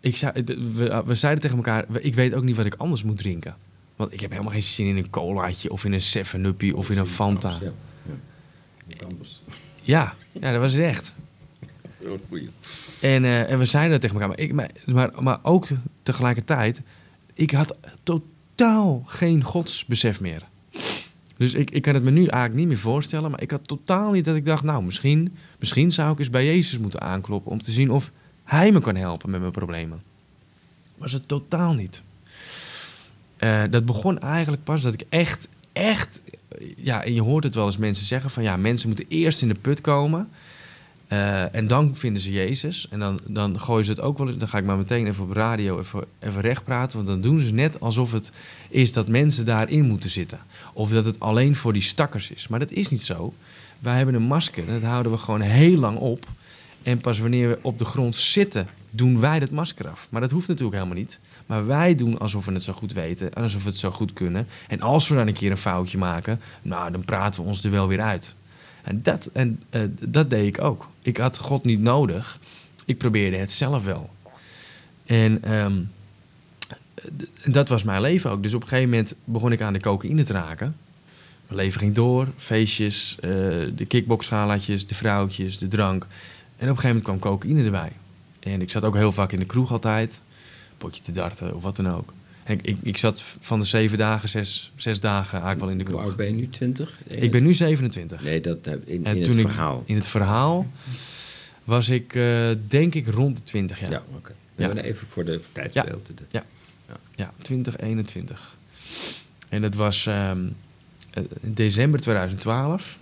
[0.00, 3.18] ik zei, we, we zeiden tegen elkaar, ik weet ook niet wat ik anders moet
[3.18, 3.56] drinken.
[3.98, 6.98] Want ik heb helemaal geen zin in een colaatje of in een 7-uppie of in
[6.98, 7.58] een Fanta.
[9.82, 10.14] Ja.
[10.32, 10.52] ja.
[10.52, 11.14] Dat was het echt.
[13.00, 14.28] En, eh, en we zeiden dat tegen elkaar.
[14.28, 15.66] Maar, ik, maar, maar, maar ook
[16.02, 16.82] tegelijkertijd,
[17.34, 20.42] ik had totaal geen godsbesef meer.
[21.36, 23.30] Dus ik, ik kan het me nu eigenlijk niet meer voorstellen.
[23.30, 26.44] Maar ik had totaal niet dat ik dacht, nou, misschien, misschien zou ik eens bij
[26.44, 27.52] Jezus moeten aankloppen.
[27.52, 28.10] Om te zien of
[28.44, 30.02] hij me kan helpen met mijn problemen.
[30.96, 32.02] Was het totaal niet.
[33.38, 36.22] Eh, dat begon eigenlijk pas dat ik echt, echt...
[36.76, 38.42] Ja, en je hoort het wel eens mensen zeggen van...
[38.42, 40.28] Ja, mensen moeten eerst in de put komen...
[41.08, 42.88] Eh, en dan vinden ze Jezus.
[42.88, 44.36] En dan, dan gooien ze het ook wel.
[44.36, 46.96] Dan ga ik maar meteen even op radio even, even recht praten.
[46.96, 48.32] Want dan doen ze net alsof het
[48.68, 50.38] is dat mensen daarin moeten zitten.
[50.72, 52.48] Of dat het alleen voor die stakkers is.
[52.48, 53.34] Maar dat is niet zo.
[53.78, 54.66] Wij hebben een masker.
[54.66, 56.26] Dat houden we gewoon heel lang op.
[56.82, 60.06] En pas wanneer we op de grond zitten, doen wij dat masker af.
[60.10, 61.20] Maar dat hoeft natuurlijk helemaal niet.
[61.46, 63.34] Maar wij doen alsof we het zo goed weten.
[63.34, 64.46] En alsof we het zo goed kunnen.
[64.68, 67.70] En als we dan een keer een foutje maken, nou, dan praten we ons er
[67.70, 68.34] wel weer uit.
[68.82, 70.88] En dat, en, eh, dat deed ik ook.
[71.02, 72.38] Ik had God niet nodig.
[72.84, 74.10] Ik probeerde het zelf wel.
[75.04, 75.80] En ehm,
[77.44, 78.42] dat was mijn leven ook.
[78.42, 80.76] Dus op een gegeven moment begon ik aan de cocaïne te raken.
[81.46, 82.28] Mijn leven ging door.
[82.36, 83.30] Feestjes, eh,
[83.74, 86.02] de kickboxschalaatjes, de vrouwtjes, de drank.
[86.02, 86.08] En
[86.70, 87.92] op een gegeven moment kwam cocaïne erbij.
[88.40, 90.20] En ik zat ook heel vaak in de kroeg altijd.
[90.78, 92.12] Potje te darten of wat dan ook.
[92.44, 95.78] En ik, ik, ik zat van de zeven dagen, zes, zes dagen eigenlijk wel in
[95.78, 96.06] de Hoe kroeg.
[96.06, 96.48] oud ben je nu?
[96.48, 97.00] 20?
[97.06, 98.22] Ik ben nu 27.
[98.22, 99.82] Nee, dat eh, in, En in toen het ik- verhaal.
[99.86, 100.66] In het verhaal
[101.64, 103.90] was ik, eh, denk ik, rond de 20 jaar.
[103.90, 104.32] Ja, oké.
[104.56, 104.68] Ja.
[104.74, 104.82] Ja.
[104.82, 106.16] Even voor de tijdsbeelden.
[106.16, 106.44] De- Ja.
[107.14, 108.56] Ja, 2021.
[109.48, 110.46] En dat was ehm,
[111.10, 112.98] eh, in december 2012.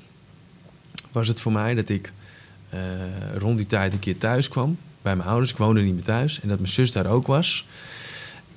[1.12, 2.12] Was het voor mij dat ik
[3.35, 5.50] rond die tijd een keer thuis kwam bij mijn ouders.
[5.50, 6.40] Ik woonde niet meer thuis.
[6.40, 7.66] En dat mijn zus daar ook was.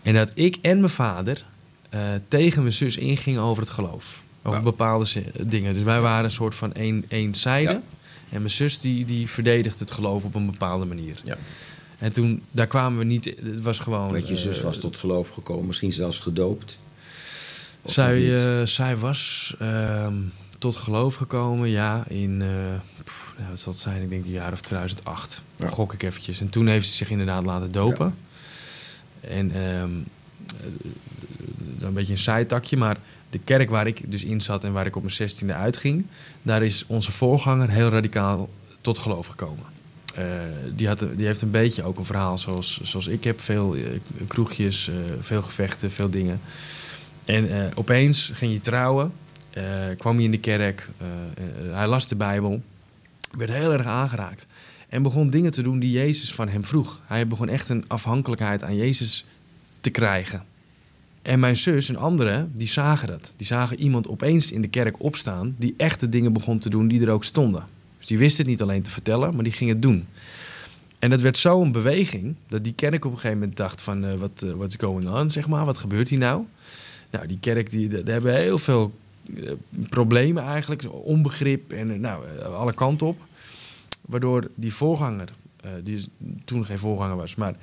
[0.01, 1.45] En dat ik en mijn vader
[1.89, 4.21] eh, tegen mijn zus ingingen over het geloof.
[4.43, 4.71] Over Wauw.
[4.71, 5.73] bepaalde dingen.
[5.73, 7.71] Dus wij waren een soort van één, eenzijde.
[7.71, 7.81] Ja.
[8.29, 11.21] En mijn zus die, die verdedigde het geloof op een bepaalde manier.
[11.23, 11.37] Ja.
[11.97, 13.25] En toen, daar kwamen we niet...
[13.25, 14.11] Het was gewoon...
[14.11, 16.79] Want je zus eh, was tot geloof gekomen, misschien zelfs gedoopt.
[17.81, 20.15] Of zij, eh, zij was ehm,
[20.59, 22.43] tot geloof gekomen, ja, in,
[23.03, 25.41] pff, nou, wat zal het zijn, ik denk een jaar of 2008.
[25.55, 25.69] Ja.
[25.69, 26.39] Gok ik eventjes.
[26.39, 28.15] En toen heeft ze zich inderdaad laten dopen.
[29.21, 29.81] En eh,
[31.79, 32.97] een beetje een zijtakje, maar
[33.29, 36.05] de kerk waar ik dus in zat en waar ik op mijn zestiende uitging,
[36.41, 38.49] daar is onze voorganger heel radicaal
[38.81, 39.65] tot geloof gekomen.
[40.15, 40.25] Eh,
[40.75, 43.41] die, had, die heeft een beetje ook een verhaal zoals, zoals ik heb.
[43.41, 43.75] Veel
[44.27, 44.91] kroegjes,
[45.21, 46.41] veel gevechten, veel dingen.
[47.25, 49.11] En opeens ging je trouwen,
[49.97, 52.61] kwam hij in de kerk, eh, eh, hij las de Bijbel,
[53.37, 54.47] werd heel erg aangeraakt.
[54.89, 57.01] En begon dingen te doen die Jezus van hem vroeg.
[57.05, 59.25] Hij begon echt een afhankelijkheid aan Jezus
[59.81, 60.43] te krijgen.
[61.21, 63.33] En mijn zus en anderen, die zagen dat.
[63.37, 65.55] Die zagen iemand opeens in de kerk opstaan...
[65.57, 67.67] die echte dingen begon te doen die er ook stonden.
[67.97, 70.07] Dus die wisten het niet alleen te vertellen, maar die ging het doen.
[70.99, 72.35] En dat werd zo een beweging...
[72.47, 74.05] dat die kerk op een gegeven moment dacht van...
[74.05, 75.65] eh, wat eh, what's going on, zeg maar?
[75.65, 76.43] Wat gebeurt hier nou?
[77.09, 78.91] Nou, die kerk, die, daar hebben heel veel eh,
[79.89, 80.93] problemen eigenlijk.
[81.03, 83.17] Onbegrip en eh, nou, eh, alle kanten op.
[84.01, 85.29] Waardoor die voorganger,
[85.61, 86.05] eh, die
[86.45, 87.55] toen geen voorganger was, maar eh,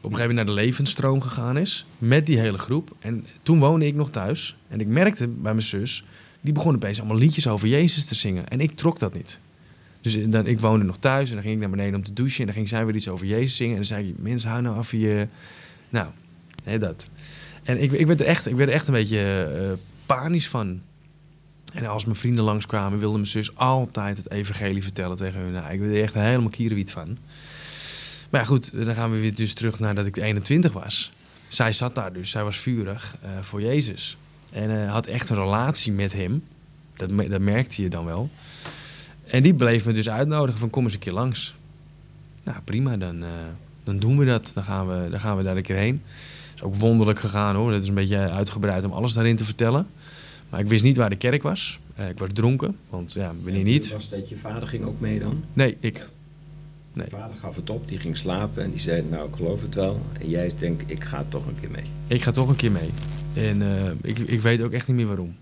[0.00, 1.86] op een gegeven moment naar de levensstroom gegaan is.
[1.98, 2.96] Met die hele groep.
[2.98, 4.56] En toen woonde ik nog thuis.
[4.68, 6.04] En ik merkte bij mijn zus,
[6.40, 8.48] die begon opeens allemaal liedjes over Jezus te zingen.
[8.48, 9.40] En ik trok dat niet.
[10.00, 12.12] Dus eh, dan, ik woonde nog thuis en dan ging ik naar beneden om te
[12.12, 12.40] douchen.
[12.40, 13.72] En dan ging zij weer iets over Jezus zingen.
[13.72, 15.26] En dan zei ik, mensen, hou nou af je...
[15.88, 16.08] Nou,
[16.64, 17.08] nee, dat.
[17.62, 19.72] En ik, ik, werd er echt, ik werd er echt een beetje eh,
[20.14, 20.80] panisch van.
[21.72, 25.52] En als mijn vrienden langskwamen, wilde mijn zus altijd het evangelie vertellen tegen hun.
[25.52, 27.18] Nou, ik werd er echt helemaal kierenwiet van.
[28.30, 31.12] Maar ja, goed, dan gaan we weer dus terug naar dat ik 21 was.
[31.48, 34.16] Zij zat daar dus, zij was vurig eh, voor Jezus.
[34.50, 36.44] En eh, had echt een relatie met hem.
[36.96, 38.30] Dat, dat merkte je dan wel.
[39.26, 41.54] En die bleef me dus uitnodigen van kom eens een keer langs.
[42.42, 43.28] Nou, prima, dan, eh,
[43.84, 44.50] dan doen we dat.
[44.54, 46.02] Dan gaan we, dan gaan we daar een keer heen.
[46.54, 47.70] is ook wonderlijk gegaan hoor.
[47.70, 49.86] Dat is een beetje uitgebreid om alles daarin te vertellen.
[50.52, 51.78] Maar ik wist niet waar de kerk was.
[51.94, 53.92] Eh, ik was dronken, want ja, wanneer niet?
[53.92, 55.44] Was dat je vader ging ook mee dan?
[55.52, 56.08] Nee, ik.
[56.92, 57.04] Nee.
[57.04, 59.74] Je vader gaf het op, die ging slapen en die zei, nou ik geloof het
[59.74, 60.00] wel.
[60.20, 61.82] En jij denkt, ik ga toch een keer mee.
[62.06, 62.90] Ik ga toch een keer mee.
[63.34, 65.34] En eh, ik, ik weet ook echt niet meer waarom.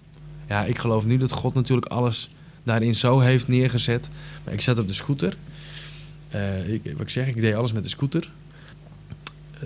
[0.49, 2.29] Ja, ik geloof nu dat God natuurlijk alles
[2.63, 4.09] daarin zo heeft neergezet.
[4.45, 5.37] Maar ik zat op de scooter.
[6.29, 8.31] Eh, ik, wat ik zeg, ik deed alles met de scooter.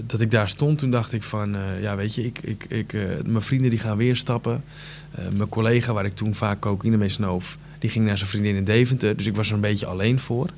[0.06, 2.92] Dat ik daar stond, toen dacht ik van, eh, ja weet je, ik, ik, ik,
[2.92, 4.64] eh, mijn vrienden die gaan weer stappen.
[5.10, 8.56] Eh, mijn collega, waar ik toen vaak cocaïne mee snoof, die ging naar zijn vriendin
[8.56, 9.16] in Deventer.
[9.16, 10.48] Dus ik was er een beetje alleen voor.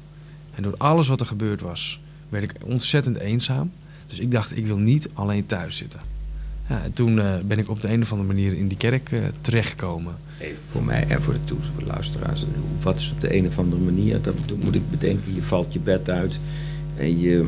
[0.54, 3.72] En door alles wat er gebeurd was, werd ik ontzettend eenzaam.
[4.06, 6.00] Dus ik dacht, ik wil niet alleen thuis zitten.
[6.68, 10.14] Ja, en toen ben ik op de een of andere manier in die kerk terechtgekomen.
[10.38, 12.44] Even voor mij en voor de toes- voor de luisteraars.
[12.82, 15.78] Wat is op de een of andere manier, dat moet ik bedenken, je valt je
[15.78, 16.40] bed uit
[16.96, 17.46] en je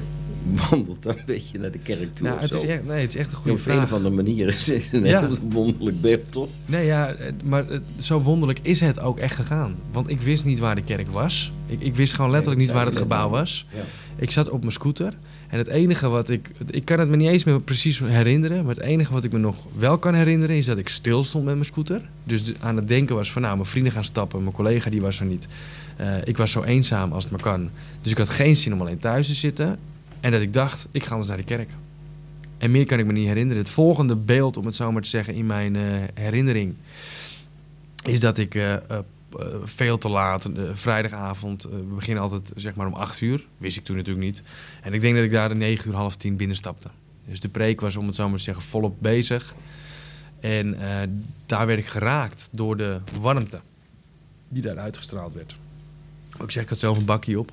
[0.70, 3.16] wandelt dan een beetje naar de kerk toe Nou, het is echt, nee, het is
[3.20, 5.26] echt een op goede een of andere manier is het een Ja.
[5.26, 6.48] heel wonderlijk beeld, toch?
[6.66, 7.64] Nee, ja, maar
[7.96, 9.74] zo wonderlijk is het ook echt gegaan.
[9.92, 11.52] Want ik wist niet waar de kerk was.
[11.66, 13.66] Ik, ik wist gewoon letterlijk Nee, niet waar het gebouw was.
[13.74, 13.80] Ja.
[14.16, 15.12] Ik zat op mijn scooter.
[15.48, 16.50] En het enige wat ik...
[16.70, 18.64] Ik kan het me niet eens meer precies herinneren.
[18.64, 20.56] Maar het enige wat ik me nog wel kan herinneren...
[20.56, 22.00] is dat ik stil stond met mijn scooter.
[22.24, 23.42] Dus aan het denken was van...
[23.42, 24.42] Nou, mijn vrienden gaan stappen.
[24.42, 25.48] Mijn collega die was er niet.
[25.96, 27.70] Eh, ik was zo eenzaam als het maar kan.
[28.02, 29.78] Dus ik had geen zin om alleen thuis te zitten.
[30.20, 31.70] En dat ik dacht, ik ga anders naar de kerk.
[32.58, 33.62] En meer kan ik me niet herinneren.
[33.62, 35.82] Het volgende beeld, om het zo maar te zeggen, in mijn eh,
[36.14, 36.74] herinnering...
[38.04, 38.98] is dat ik eh, eh,
[39.62, 41.62] veel te laat, vrijdagavond...
[41.62, 43.46] we beginnen altijd zeg maar om 8 uur.
[43.58, 44.42] Wist ik toen natuurlijk niet.
[44.82, 46.88] En ik denk dat ik daar om 9 uur, half tien binnenstapte.
[47.28, 49.54] Dus de preek was, om het zo maar te zeggen, volop bezig.
[50.40, 50.76] En
[51.46, 53.60] daar werd ik geraakt door de warmte
[54.48, 55.56] die daar uitgestraald werd.
[56.42, 57.52] Ik zeg, ik had zelf een bakje op.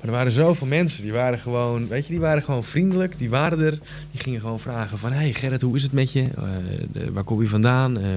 [0.00, 3.18] Maar er waren zoveel mensen, die waren gewoon, weet je, die waren gewoon vriendelijk.
[3.18, 3.78] Die waren er,
[4.10, 5.12] die gingen gewoon vragen van...
[5.12, 6.22] Hey Gerrit, hoe is het met je?
[6.22, 7.98] Eh, waar kom je vandaan?
[7.98, 8.16] Eh,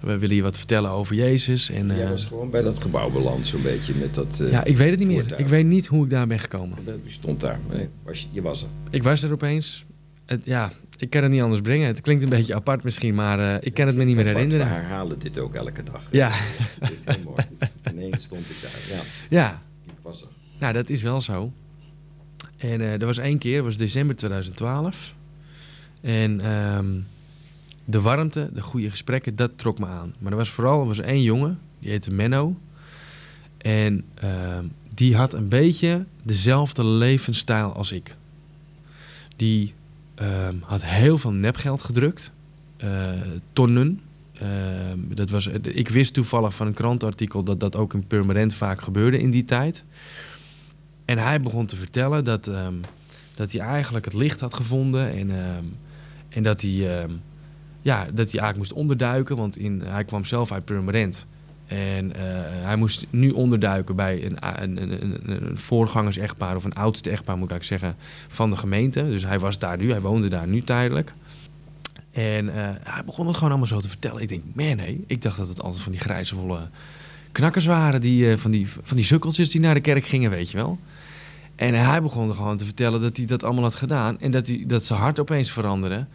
[0.00, 1.70] we willen je wat vertellen over Jezus.
[1.70, 4.42] En, Jij eh, was gewoon bij dat gebouw beland, zo'n beetje met dat...
[4.50, 5.38] ja, ik weet het niet meer.
[5.38, 6.78] Ik weet niet hoe ik daar ben gekomen.
[6.84, 8.68] Je stond daar, nee, was je, je was er.
[8.90, 9.84] Ik was er opeens.
[10.26, 11.86] Het, ja, ik kan het niet anders brengen.
[11.86, 14.66] Het klinkt een beetje apart misschien, maar ik kan het me niet meer herinneren.
[14.66, 16.08] We herhalen dit ook elke dag.
[16.10, 16.28] Ja,
[16.80, 17.42] is heel mooi.
[17.90, 19.62] Ineens stond ik daar, ja, ja.
[19.86, 20.28] ik was er.
[20.58, 21.52] Nou, dat is wel zo.
[22.56, 25.14] En eh er was één keer, dat was december 2012.
[26.00, 27.00] En ehm,
[27.84, 30.14] de warmte, de goede gesprekken, dat trok me aan.
[30.18, 32.56] Maar er was vooral er was één jongen, die heette Menno.
[33.58, 34.64] En ehm,
[34.94, 38.16] die had een beetje dezelfde levensstijl als ik.
[39.36, 39.74] Die
[40.14, 42.32] ehm, had heel veel nepgeld gedrukt.
[42.76, 43.10] eh,
[43.52, 44.00] tonnen.
[45.14, 49.18] Dat was, ik wist toevallig van een krantenartikel dat dat ook in Purmerend vaak gebeurde
[49.18, 49.84] in die tijd.
[51.06, 52.74] En hij begon te vertellen dat, ehm,
[53.34, 55.12] dat hij eigenlijk het licht had gevonden.
[55.12, 55.64] En, ehm,
[56.28, 57.10] en dat, hij, ehm,
[57.82, 59.36] ja, dat hij eigenlijk moest onderduiken.
[59.36, 61.26] Want in, hij kwam zelf uit Purmerend.
[61.66, 62.22] En eh,
[62.64, 66.56] hij moest nu onderduiken bij een, een, een, een, voorgangers-echtpaar...
[66.56, 69.02] of een oudste echtpaar, moet ik eigenlijk zeggen, van de gemeente.
[69.02, 71.12] Dus hij was daar nu, hij woonde daar nu tijdelijk.
[72.12, 74.22] En eh, hij begon het gewoon allemaal zo te vertellen.
[74.22, 76.68] Ik denk, man, nee, ik dacht dat het altijd van die grijzevolle
[77.32, 78.00] knakkers waren.
[78.00, 80.78] Die, eh, van, die, van die sukkeltjes die naar de kerk gingen, weet je wel.
[81.56, 84.20] En hij begon gewoon te vertellen dat hij dat allemaal had gedaan.
[84.20, 86.06] En dat, hij, dat zijn hart opeens veranderde.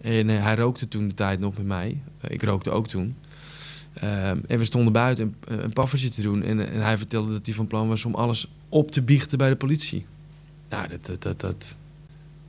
[0.00, 2.00] En eh, hij rookte toen de tijd nog met mij.
[2.20, 3.16] Eh, ik rookte ook toen.
[3.92, 6.42] Ehm, en we stonden buiten een, een paffertje te doen.
[6.42, 9.48] En, en hij vertelde dat hij van plan was om alles op te biechten bij
[9.48, 10.06] de politie.
[10.68, 11.76] Nou, dat, dat, dat, dat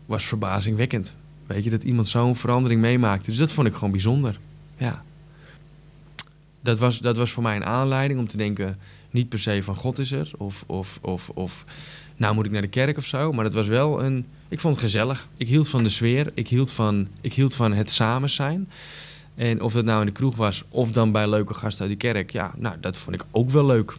[0.06, 1.15] was verbazingwekkend.
[1.47, 3.30] Weet je, dat iemand zo'n verandering meemaakte.
[3.30, 4.39] Dus dat vond ik gewoon bijzonder.
[4.78, 5.04] Ja.
[6.61, 8.77] Dat was, dat was voor mij een aanleiding om te denken...
[9.11, 10.31] niet per se van God is er.
[10.37, 11.65] Of, of, of, of
[12.15, 13.33] nou moet ik naar de kerk of zo.
[13.33, 14.25] Maar het was wel een...
[14.47, 15.27] Ik vond het gezellig.
[15.37, 16.31] Ik hield van de sfeer.
[16.33, 18.69] Ik hield van, ik hield van het samen zijn.
[19.35, 20.63] En of dat nou in de kroeg was...
[20.69, 22.31] of dan bij leuke gasten uit de kerk.
[22.31, 23.97] Ja, nou, dat vond ik ook wel leuk.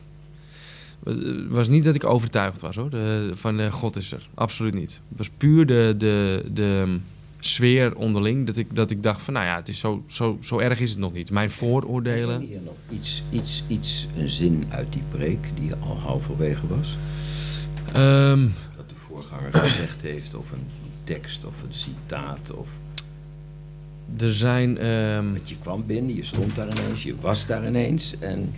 [1.04, 2.90] Het was niet dat ik overtuigd was hoor,
[3.32, 4.28] van eh, God is er.
[4.34, 5.00] Absoluut niet.
[5.08, 6.98] Het was puur de, de, de
[7.40, 8.46] sfeer onderling.
[8.46, 10.90] Dat ik, dat ik dacht van nou ja, het is zo, zo, zo erg is
[10.90, 11.30] het nog niet.
[11.30, 12.38] Mijn vooroordelen.
[12.38, 16.96] Ken je nog iets, iets, iets, een zin uit die preek die al halverwege was?
[17.92, 20.66] Ehm, Dat de voorganger gezegd heeft, of een
[21.04, 22.68] tekst, of een citaat, of...
[24.18, 24.78] er zijn.
[24.78, 28.54] ehm, Dat je kwam binnen, je stond daar ineens, je was daar ineens en...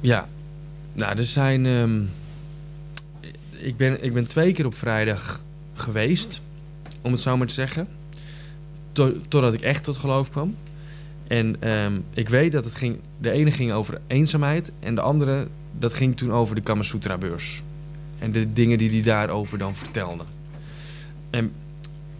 [0.00, 0.28] Ja,
[0.92, 1.66] nou, er zijn.
[1.66, 2.00] ehm,
[3.50, 5.42] ik, ben, ik ben twee keer op vrijdag
[5.74, 6.40] geweest,
[7.02, 7.88] om het zo maar te zeggen.
[8.92, 10.56] To- totdat ik echt tot geloof kwam.
[11.26, 12.98] En ehm, ik weet dat het ging.
[13.20, 17.18] De ene ging over eenzaamheid en de andere dat ging toen over de Kama Sutra
[17.18, 17.62] beurs.
[18.18, 20.24] En de dingen die hij daarover dan vertelde.
[21.30, 21.52] En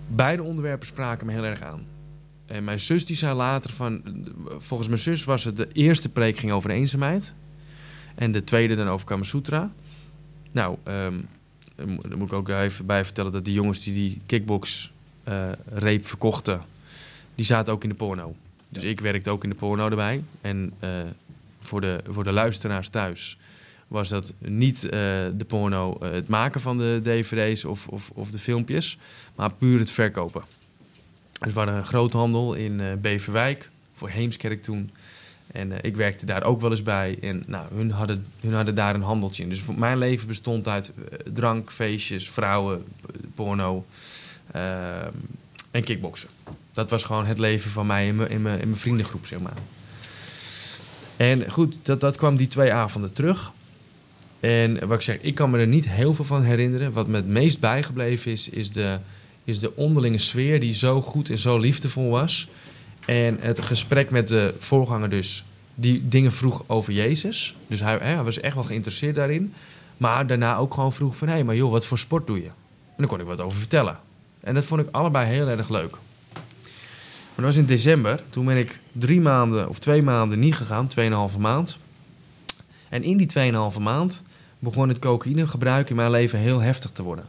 [0.09, 1.83] beide onderwerpen spraken me heel erg aan.
[2.47, 4.03] En mijn zus die zei later van...
[4.59, 7.35] Volgens mijn zus was het de eerste preek ging over eenzaamheid.
[8.15, 9.73] En de tweede dan over Kama Sutra.
[10.53, 11.15] Nou, ehm
[11.87, 14.93] dan moet- ik ook even bij vertellen dat die jongens die die kickbox
[15.25, 16.61] eh, reep verkochten,
[17.35, 18.35] die zaten ook in de porno.
[18.69, 20.23] Dus ik werkte ook in de porno erbij.
[20.41, 20.91] En eh,
[21.61, 23.39] voor, de, voor de luisteraars thuis
[23.89, 24.91] was dat niet eh,
[25.35, 28.99] de porno, het maken van de dvd's of, of, of de filmpjes,
[29.35, 30.43] maar puur het verkopen.
[31.41, 34.91] Dus we hadden een groothandel in Beverwijk, voor Heemskerk toen.
[35.59, 37.19] En eh, ik werkte daar ook wel eens bij.
[37.21, 39.49] En nou, hun, hadden, hun hadden daar een handeltje in.
[39.49, 43.85] Dus mijn leven bestond uit eh, drank, feestjes, vrouwen, eh, porno
[44.53, 45.13] ehm,
[45.71, 46.29] en kickboksen.
[46.73, 49.57] Dat was gewoon het leven van mij in mijn, in vriendengroep, zeg maar.
[51.17, 53.53] En goed, dat, dat kwam die twee avonden terug.
[54.41, 56.93] En wat ik zeg, ik kan me er niet heel veel van herinneren.
[56.93, 58.99] Wat me het meest bijgebleven is, is de,
[59.45, 62.49] is de onderlinge sfeer die zo goed en zo liefdevol was.
[63.09, 65.45] En het gesprek met de voorganger dus,
[65.81, 67.57] die dingen vroeg over Jezus.
[67.67, 69.55] Dus hij, hij was echt wel geïnteresseerd daarin.
[69.97, 72.47] Maar daarna ook gewoon vroeg van, hé, hey, maar joh, wat voor sport doe je?
[72.47, 73.99] En daar kon ik wat over vertellen.
[74.41, 75.91] En dat vond ik allebei heel erg leuk.
[77.35, 78.23] Maar dat was in december.
[78.31, 81.79] Toen ben ik drie maanden of twee maanden niet gegaan, tweeënhalve maand.
[82.89, 84.23] En in die tweeënhalve maand
[84.59, 87.25] begon het cocaïnegebruik in mijn leven heel heftig te worden.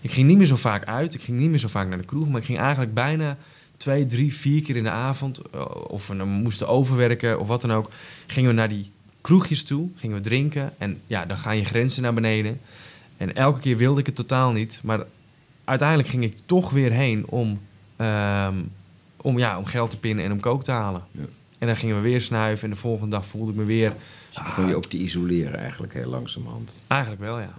[0.00, 2.04] Ik ging niet meer zo vaak uit, ik ging niet meer zo vaak naar de
[2.04, 3.36] kroeg, maar ik ging eigenlijk bijna
[3.76, 7.60] twee, drie, vier keer in de avond, eh, of we dan moesten overwerken of wat
[7.60, 7.90] dan ook,
[8.26, 12.02] gingen we naar die kroegjes toe, gingen we drinken en ja, dan gaan je grenzen
[12.02, 12.60] naar beneden.
[13.16, 15.04] En elke keer wilde ik het totaal niet, maar
[15.64, 17.60] uiteindelijk ging ik toch weer heen om,
[17.96, 18.54] ehm,
[19.16, 21.04] om, ja, om geld te pinnen en om kook te halen.
[21.10, 21.24] Ja.
[21.58, 23.92] En dan gingen we weer snuiven en de volgende dag voelde ik me weer...
[24.28, 26.82] Dus begon je ook te isoleren eigenlijk heel langzamerhand.
[26.86, 27.54] Eigenlijk wel, ja.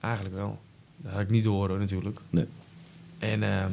[0.00, 0.60] Eigenlijk wel.
[0.96, 2.20] Dat had ik niet door hoor, natuurlijk.
[2.30, 2.46] Nee.
[3.18, 3.72] En, ehm,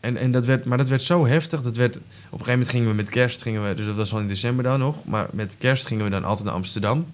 [0.00, 1.62] en, en dat werd, maar dat werd zo heftig.
[1.62, 4.12] Dat werd, op een gegeven moment gingen we met kerst, gingen we, dus dat was
[4.12, 5.04] al in december dan nog.
[5.04, 7.06] Maar met kerst gingen we dan altijd naar Amsterdam.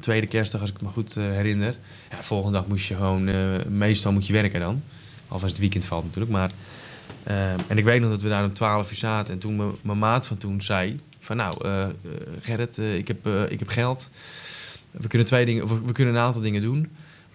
[0.00, 1.74] Tweede kerstdag, als ik me goed eh, herinner.
[2.10, 4.82] Ja, volgende dag moest je gewoon, eh, meestal moet je werken dan.
[5.28, 6.32] Als het weekend valt natuurlijk.
[6.32, 6.50] Maar,
[7.22, 9.34] ehm, en ik weet nog dat we daar om 12 uur zaten.
[9.34, 11.90] En toen mijn maat van toen zei: Van nou, eh, eh,
[12.40, 14.08] Gerrit, eh, ik, heb, eh, ik heb geld.
[14.90, 16.90] We kunnen, twee dingen, we kunnen een aantal dingen doen.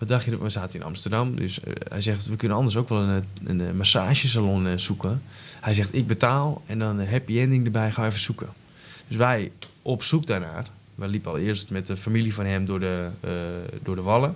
[0.06, 0.38] Dacht je?
[0.38, 1.36] We zaten in Amsterdam.
[1.36, 5.22] Dus eh, hij zegt, we kunnen anders ook wel een, een massagesalon eh, zoeken.
[5.62, 7.92] Hij zegt, ik betaal en dan een happy ending erbij.
[7.92, 8.50] Ga even zoeken.
[9.08, 10.66] Dus wij op zoek daarnaar.
[10.96, 13.32] We liepen al eerst met de familie van hem door de, eh,
[13.84, 14.36] door de wallen.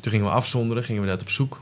[0.00, 1.60] Toen gingen we afzonderen, gingen we dat op zoek.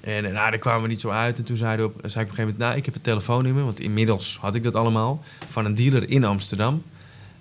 [0.00, 1.38] En eh, nou, daar kwamen we niet zo uit.
[1.38, 3.64] En toen zei, op, zei ik op een gegeven moment, nou, ik heb het telefoonnummer.
[3.64, 5.22] Want inmiddels had ik dat allemaal.
[5.48, 6.82] Van een dealer in Amsterdam.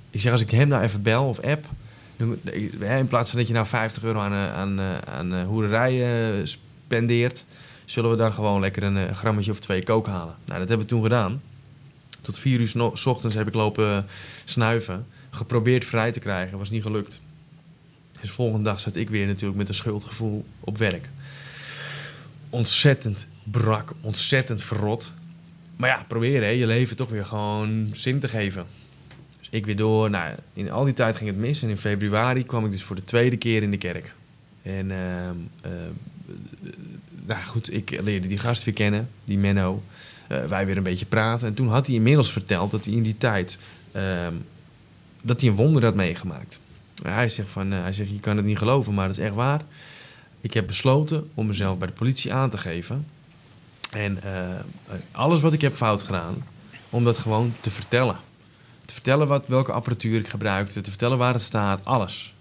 [0.10, 1.65] Ik zeg, als ik hem nou even bel of app...
[2.79, 6.01] In plaats van dat je nou 50 euro aan, eh, aan, eh, aan eh, hoererij
[6.39, 7.45] eh, spendeert...
[7.86, 10.36] zullen we dan gewoon lekker een, grammetje of twee kook halen.
[10.45, 11.41] Nou, dat hebben we toen gedaan.
[12.21, 14.05] Tot vier uur 's ochtends heb ik lopen
[14.45, 15.05] snuiven.
[15.29, 17.21] Geprobeerd vrij te krijgen, was niet gelukt.
[18.12, 21.10] Dus de volgende dag zat ik weer natuurlijk met een schuldgevoel op werk.
[22.49, 25.12] Ontzettend brak, ontzettend verrot.
[25.75, 28.65] Maar ja, probeer hè, je leven toch weer gewoon zin te geven.
[29.51, 30.09] Ik weer door.
[30.09, 31.63] Nou, in al die tijd ging het mis.
[31.63, 34.13] En in februari kwam ik dus voor de tweede keer in de kerk.
[34.61, 35.71] En ehm, eh,
[37.25, 39.83] nou goed, ik leerde die gast weer kennen, die Menno.
[40.27, 41.47] Eh, wij weer een beetje praten.
[41.47, 43.57] En toen had hij inmiddels verteld dat hij in die tijd...
[43.91, 44.33] ehm,
[45.21, 46.59] dat hij een wonder had meegemaakt.
[47.03, 49.35] Hij zegt, van, eh, hij zegt, je kan het niet geloven, maar dat is echt
[49.35, 49.61] waar.
[50.41, 53.05] Ik heb besloten om mezelf bij de politie aan te geven.
[53.91, 54.19] En
[55.11, 56.45] alles wat ik heb fout gedaan,
[56.89, 58.17] om dat gewoon te vertellen.
[59.01, 62.33] Te vertellen wat, welke apparatuur ik gebruikte, te vertellen waar het staat, alles.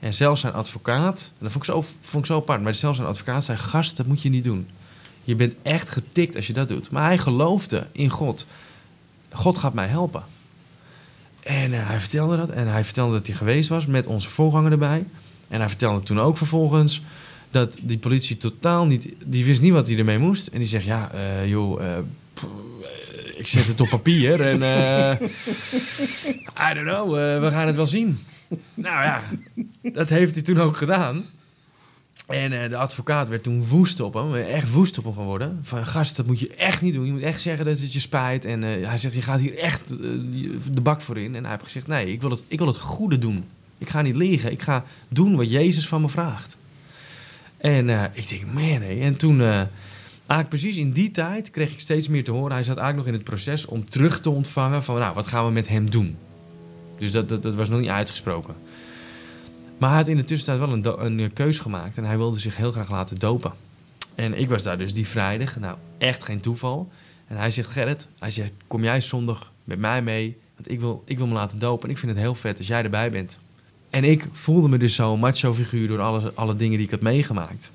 [0.00, 1.52] En zelfs zijn advocaat, en dat
[2.00, 4.68] vond ik zo, apart, maar zelfs zijn advocaat zei: Gast, dat moet je niet doen.
[5.24, 6.90] Je bent echt getikt als je dat doet.
[6.90, 8.46] Maar hij geloofde in God.
[9.32, 10.22] God gaat mij helpen.
[11.42, 12.48] En eh, hij vertelde dat.
[12.48, 15.04] En hij vertelde dat hij geweest was met onze voorganger erbij.
[15.48, 17.02] En hij vertelde toen ook vervolgens
[17.50, 19.08] dat die politie totaal niet...
[19.24, 20.46] Die wist niet wat hij ermee moest.
[20.46, 21.98] En die zegt, ja, eh, joh, eh,
[23.36, 24.40] ik zet het op papier.
[24.40, 25.28] En eh,
[26.70, 28.24] I don't know, eh, we gaan het wel zien.
[28.74, 29.22] Nou ja,
[29.92, 31.24] dat heeft hij toen ook gedaan.
[32.26, 35.60] En eh, de advocaat werd toen woest op hem, echt woest op hem geworden.
[35.62, 37.06] Van gast, dat moet je echt niet doen.
[37.06, 38.44] Je moet echt zeggen dat het je spijt.
[38.44, 39.88] En hij zegt, je gaat hier echt
[40.72, 41.34] de bak voor in.
[41.34, 43.44] En hij heeft gezegd, nee, ik wil, het, ik wil het goede doen.
[43.78, 44.52] Ik ga niet liegen.
[44.52, 46.56] Ik ga doen wat Jezus van me vraagt.
[47.56, 49.00] En ik denk, man, hé.
[49.00, 49.40] En toen,
[50.26, 52.52] eigenlijk precies in die tijd, kreeg ik steeds meer te horen.
[52.52, 55.46] Hij zat eigenlijk nog in het proces om terug te ontvangen van, nou, wat gaan
[55.46, 56.16] we met hem doen?
[56.98, 58.54] Dus dat, dat, was nog niet uitgesproken.
[59.78, 62.38] Maar hij had in de tussentijd wel een, een eh, keus gemaakt en hij wilde
[62.38, 63.52] zich heel graag laten dopen.
[64.14, 66.90] En ik was daar dus die vrijdag, nou echt geen toeval.
[67.26, 70.36] En hij zegt, Gerrit, hij zegt, kom jij zondag met mij mee?
[70.54, 72.66] Want ik wil, ik wil me laten dopen en ik vind het heel vet als
[72.66, 73.38] jij erbij bent.
[73.90, 77.00] En ik voelde me dus zo'n macho figuur door alle, alle dingen die ik had
[77.00, 77.70] meegemaakt.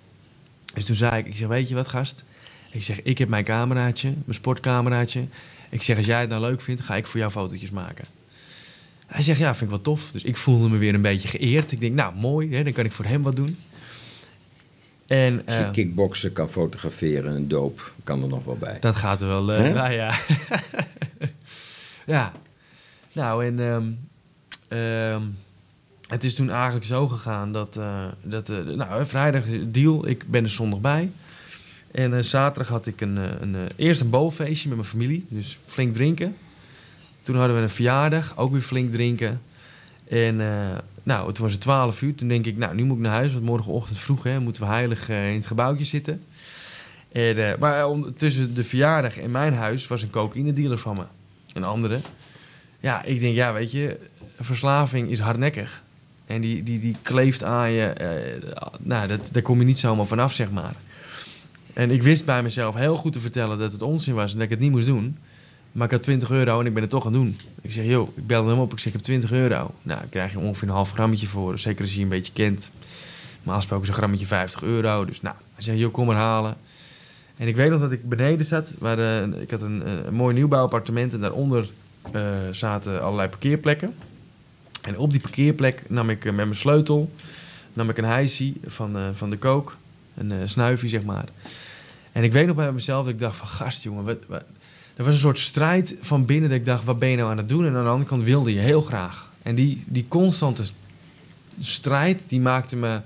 [0.73, 2.23] Dus toen zei ik, ik zeg, weet je wat gast?
[2.71, 5.23] Ik zeg, ik heb mijn cameraatje, mijn sportcameraatje.
[5.69, 8.05] Ik zeg, als jij het nou leuk vindt, ga ik voor jou fotootjes maken.
[9.07, 10.11] Hij zegt, ja, vind ik wel tof.
[10.11, 11.71] Dus ik voelde me weer een beetje geëerd.
[11.71, 13.57] Ik denk, nou, mooi, hè, dan kan ik voor hem wat doen.
[15.07, 18.77] En Als je eh, kickboksen kan fotograferen en doop, kan er nog wel bij.
[18.79, 20.13] dat gaat er wel bij, ja.
[22.15, 22.31] ja.
[23.11, 23.91] Nou, en ehm,
[24.67, 25.21] ehm,
[26.07, 30.49] het is toen eigenlijk zo gegaan dat, eh, dat nou, vrijdag deal, ik ben er
[30.49, 31.11] zondag bij.
[31.91, 35.25] En eh, zaterdag had ik een, eh, een, eh, eerst een bovenfeestje met mijn familie.
[35.29, 36.35] Dus flink drinken.
[37.21, 39.41] Toen hadden we een verjaardag, ook weer flink drinken.
[40.07, 42.15] En eh, nou, toen was het 12 uur.
[42.15, 43.33] Toen denk ik, nou, nu moet ik naar huis.
[43.33, 46.23] Want morgenochtend vroeg hè, moeten we heilig in het gebouwtje zitten.
[47.11, 47.85] En, maar
[48.17, 51.03] tussen de verjaardag en mijn huis was een cocaïne dealer van me.
[51.53, 51.99] Een andere.
[52.79, 53.97] Ja, ik denk, ja, weet je,
[54.39, 55.83] verslaving is hardnekkig.
[56.25, 57.93] En die, die, die kleeft aan je.
[58.79, 60.75] nou, dat, daar kom je niet zomaar vanaf, zeg maar.
[61.73, 64.45] En ik wist bij mezelf heel goed te vertellen dat het onzin was en dat
[64.45, 65.17] ik het niet moest doen.
[65.71, 67.37] Maar ik had 20 euro en ik ben het toch gaan doen.
[67.61, 68.71] Ik zeg, joh, ik belde hem op.
[68.71, 69.73] Ik zeg, ik heb 20 euro.
[69.81, 71.59] Nou, dan krijg je ongeveer een half grammetje voor.
[71.59, 72.71] Zeker als je je een beetje kent.
[73.43, 75.05] Maar afgesproken is een grammetje 50 euro.
[75.05, 76.57] Dus nou, hij zegt, joh, kom maar halen.
[77.37, 78.73] En ik weet nog dat ik beneden zat.
[78.79, 81.13] Waar de, ik had een, een mooi nieuwbouwappartement.
[81.13, 81.69] En daaronder
[82.11, 83.93] eh, zaten allerlei parkeerplekken.
[84.81, 87.11] En op die parkeerplek nam ik eh, met mijn sleutel...
[87.73, 89.77] nam ik een hijsie van, eh, van de kook.
[90.15, 91.25] Een eh snuifie, zeg maar.
[92.11, 93.47] En ik weet nog bij mezelf dat ik dacht van...
[93.47, 94.43] Gast, jongen, wat, wat-
[94.95, 97.37] er was een soort strijd van binnen dat ik dacht, wat ben je nou aan
[97.37, 97.65] het doen?
[97.65, 99.29] En aan de andere kant wilde je heel graag.
[99.41, 100.63] En die, die constante
[101.59, 103.01] strijd, die maakte me...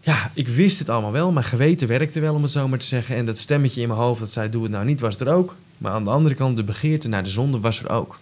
[0.00, 1.32] Ja, ik wist het allemaal wel.
[1.32, 3.16] Mijn geweten werkte wel, om het zo maar te zeggen.
[3.16, 5.56] En dat stemmetje in mijn hoofd dat zei, doe het nou niet, was er ook.
[5.78, 8.18] Maar aan de andere kant, de begeerte naar de zonde was er ook.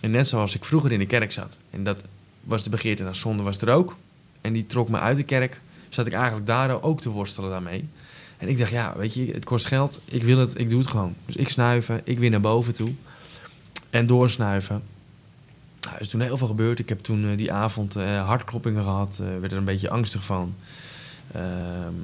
[0.00, 1.58] En net zoals ik vroeger in de kerk zat.
[1.70, 2.00] En dat
[2.44, 3.96] was de begeerte naar zonde was er ook.
[4.40, 5.60] En die trok me uit de kerk.
[5.88, 7.88] Zat ik eigenlijk daar ook te worstelen daarmee.
[8.36, 10.00] En ik dacht, ja, weet je, het kost geld.
[10.04, 11.14] Ik wil het, ik doe het gewoon.
[11.26, 12.92] Dus ik snuiven, ik weer naar boven toe.
[13.90, 14.82] En doorsnuiven.
[15.80, 16.78] Nou, er is toen heel veel gebeurd.
[16.78, 19.18] Ik heb toen eh, die avond eh, hartkloppingen gehad.
[19.22, 20.54] eh, werd er een beetje angstig van.
[21.32, 21.94] Ehm,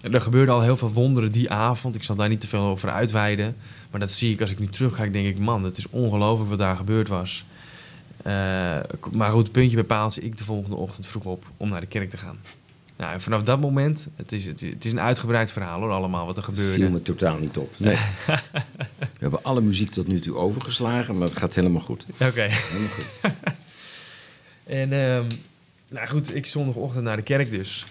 [0.00, 1.94] er gebeurde al heel veel wonderen die avond.
[1.94, 3.56] Ik zal daar niet te veel over uitweiden.
[3.90, 5.06] Maar dat zie ik als ik nu terug ga.
[5.06, 7.44] Denk ik, man, het is ongelooflijk wat daar gebeurd was.
[9.12, 10.10] Maar goed, puntje bij.
[10.20, 12.38] Ik de volgende ochtend vroeg op om naar de kerk te gaan.
[12.98, 16.36] Nou, en vanaf dat moment, het is, het, is een uitgebreid verhaal hoor, allemaal wat
[16.36, 16.72] er gebeurde.
[16.72, 17.74] viel me totaal niet op.
[17.76, 17.96] Nee.
[18.98, 22.06] We hebben alle muziek tot nu toe overgeslagen, maar het gaat helemaal goed.
[22.20, 22.42] Oké.
[22.42, 23.20] Helemaal goed.
[24.64, 25.24] En ehm,
[25.88, 27.86] nou goed, ik zondagochtend naar de kerk dus.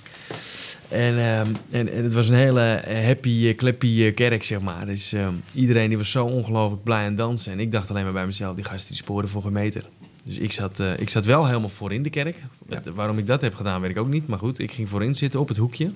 [0.90, 4.62] En, ehm, en, en het was een hele eh, happy, eh, clappy eh, kerk, zeg
[4.62, 4.86] maar.
[4.86, 7.52] Dus ehm, iedereen die was zo ongelooflijk blij aan dansen.
[7.52, 9.84] En ik dacht alleen maar bij mezelf, die gasten die sporen voor geen meter.
[10.28, 12.44] Dus ik zat, eh, ik zat wel helemaal voorin de kerk.
[12.70, 12.82] Ja.
[12.94, 14.28] Waarom ik dat heb gedaan, weet ik ook niet.
[14.28, 15.92] Maar goed, ik ging voorin zitten op het hoekje.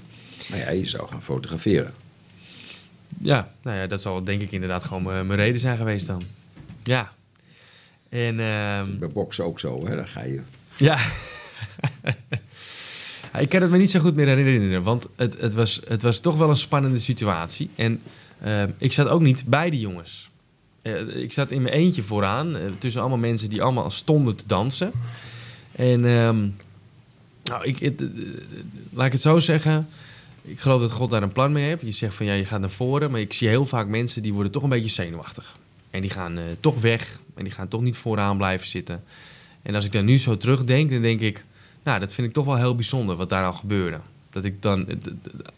[0.50, 1.94] Maar ja, je zou gaan fotograferen.
[3.22, 6.22] Ja, nou ja, dat zal denk ik inderdaad gewoon mijn reden zijn geweest dan.
[6.84, 7.12] Ja.
[8.10, 9.96] En ehm, Bij boksen ook zo, hè?
[9.96, 10.42] Dan ga je...
[10.78, 10.98] Ja.
[13.40, 16.20] ik kan het me niet zo goed meer herinneren, want het, het, was, het was
[16.20, 17.70] toch wel een spannende situatie.
[17.76, 18.02] En
[18.40, 20.30] eh, ik zat ook niet bij die jongens.
[20.82, 24.44] Eh, ik zat in mijn eentje vooraan, eh, tussen allemaal mensen die allemaal stonden te
[24.48, 24.92] dansen.
[25.72, 26.48] En ehm,
[27.44, 27.92] nou, ik, eh,
[28.90, 29.88] laat ik het zo zeggen.
[30.42, 31.82] Ik geloof dat God daar een plan mee heeft.
[31.82, 33.12] Je zegt van ja, je gaat naar voren.
[33.12, 35.58] Maar ik zie heel vaak mensen die worden toch een beetje zenuwachtig.
[35.90, 37.20] En die gaan toch weg.
[37.36, 39.04] En die gaan toch niet vooraan blijven zitten.
[39.62, 41.46] En als ik daar nu zo terugdenk, dan denk ik...
[41.84, 44.00] Nou, dat vind ik toch wel heel bijzonder wat daar al gebeurde.
[44.30, 44.88] Dat ik dan...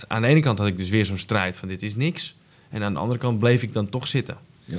[0.07, 2.36] Aan de ene kant had ik dus weer zo'n strijd van dit is niks.
[2.69, 4.38] En aan de andere kant bleef ik dan toch zitten.
[4.65, 4.78] Ja.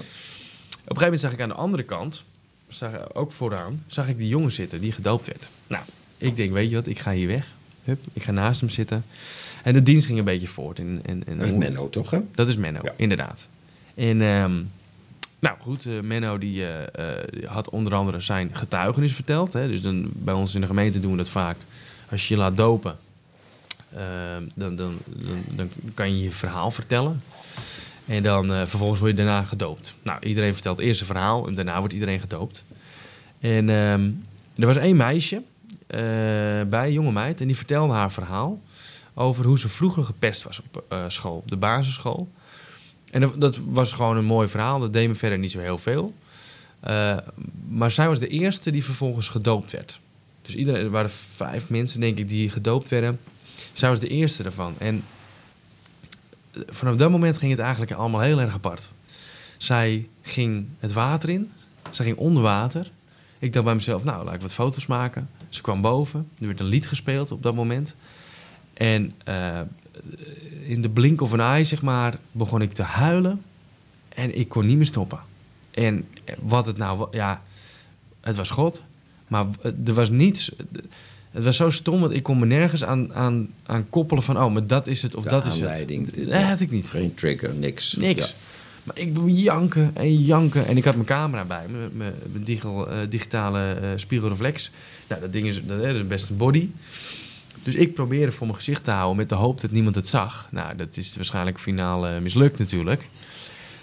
[0.85, 2.25] Op een gegeven moment zag ik aan de andere kant...
[2.69, 5.49] Zag, ook vooraan, zag ik die jongen zitten die gedoopt werd.
[5.67, 5.85] Nou,
[6.19, 7.47] ik denk, weet je wat, ik ga hier weg.
[7.85, 9.05] Hup, ik ga naast hem zitten.
[9.63, 10.79] En de dienst ging een beetje voort.
[10.79, 12.21] En, en, en Dat is Menno, toch, hè?
[12.35, 12.93] dat is Menno, Ja.
[12.97, 13.49] inderdaad.
[13.95, 14.63] En ehm,
[15.39, 19.53] nou goed, eh, Menno die, eh, eh, had onder andere zijn getuigenis verteld.
[19.53, 19.69] Hè.
[19.69, 21.57] Dus dan, bij ons in de gemeente doen we dat vaak.
[22.11, 22.97] Als je je laat dopen,
[23.97, 27.23] ehm, dan, dan, dan, dan kan je je verhaal vertellen.
[28.07, 29.95] En dan eh, vervolgens word je daarna gedoopt.
[30.03, 32.65] Nou, iedereen vertelt eerst een verhaal en daarna wordt iedereen gedoopt.
[33.41, 34.11] En ehm,
[34.57, 35.43] er was één meisje
[35.87, 36.01] eh,
[36.69, 38.63] bij, een jonge meid, en die vertelde haar verhaal
[39.15, 42.29] over hoe ze vroeger gepest was op eh, school, op de basisschool.
[43.11, 46.15] En dat, was gewoon een mooi verhaal, dat deed me verder niet zo heel veel.
[47.69, 50.01] Maar zij was de eerste die vervolgens gedoopt werd.
[50.43, 53.21] Dus iedereen, er waren vijf mensen, denk ik, die gedoopt werden.
[53.73, 54.75] Zij was de eerste daarvan.
[54.79, 55.05] En
[56.69, 58.93] vanaf dat moment ging het eigenlijk allemaal heel erg apart.
[59.57, 61.53] Zij ging het water in,
[61.91, 62.91] zij ging onder water.
[63.39, 65.29] Ik dacht bij mezelf, nou, laat ik wat foto's maken.
[65.49, 67.95] Ze kwam boven, er werd een lied gespeeld op dat moment.
[68.73, 69.61] En eh,
[70.67, 73.43] in de blink of een eye, zeg maar, begon ik te huilen.
[74.09, 75.19] En ik kon niet meer stoppen.
[75.71, 76.09] En
[76.41, 77.09] wat het nou...
[77.11, 77.43] Ja,
[78.21, 78.85] het was God.
[79.29, 79.47] Maar
[79.85, 80.53] er was niets...
[81.35, 84.43] Het was zo stom, want ik kon me nergens aan, aan, aan koppelen van...
[84.43, 85.89] Oh, maar dat is het of De dat is het.
[86.29, 86.89] Dat had ik niet.
[86.89, 87.93] Geen trigger, niks.
[87.93, 88.29] Niks.
[88.29, 88.35] Ja.
[88.83, 90.67] Maar ik janken en janken.
[90.67, 94.71] En ik had mijn camera bij me, mijn, mijn eh, digitale eh, spiegelreflex.
[95.09, 96.69] Nou, dat ding is, dat, is best een body.
[97.63, 100.49] Dus ik probeerde voor mijn gezicht te houden met de hoop dat niemand het zag.
[100.51, 103.09] Nou, dat is waarschijnlijk finaal eh, mislukt natuurlijk.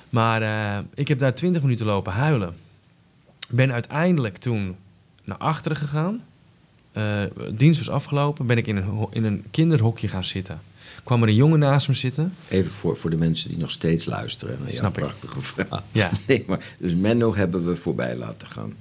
[0.10, 0.42] Maar
[0.94, 2.56] ik heb daar 20 minuten lopen huilen.
[3.50, 4.76] Ben uiteindelijk toen
[5.24, 6.22] naar achteren gegaan.
[6.92, 7.24] Eh,
[7.56, 8.46] dienst was afgelopen.
[8.46, 10.62] Ben ik in een, in een kinderhokje gaan zitten.
[11.04, 12.34] Kwam er een jongen naast me zitten.
[12.50, 15.04] Even voor, voor de mensen die nog steeds luisteren naar Snap ik.
[15.04, 15.82] prachtige verhaal.
[15.92, 16.10] Ja.
[16.28, 18.74] Nee, maar, dus Menno hebben we voorbij laten gaan.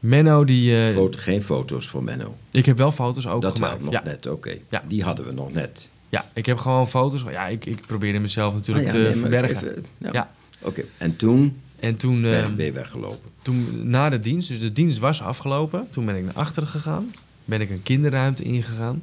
[0.00, 0.86] Menno, die...
[0.86, 2.36] eh, Foto, geen foto's van Menno.
[2.50, 3.82] ik heb wel foto's ook dat gemaakt.
[3.84, 4.02] nog ja.
[4.04, 4.54] net, oké.
[4.70, 4.82] Ja.
[4.88, 5.90] Die hadden we nog net.
[6.08, 7.24] ja, ik heb gewoon foto's.
[7.30, 9.56] Ja, ik, ik probeerde mezelf natuurlijk Ah ja, te nee, verbergen.
[9.70, 10.08] even- ja.
[10.12, 10.30] Ja.
[10.60, 12.22] Oké, en toen En toen...
[12.22, 13.30] ben, ben je weggelopen.
[13.48, 17.14] Toen na de dienst, dus de dienst was afgelopen, toen ben ik naar achteren gegaan.
[17.44, 19.02] Ben ik een kinderruimte ingegaan.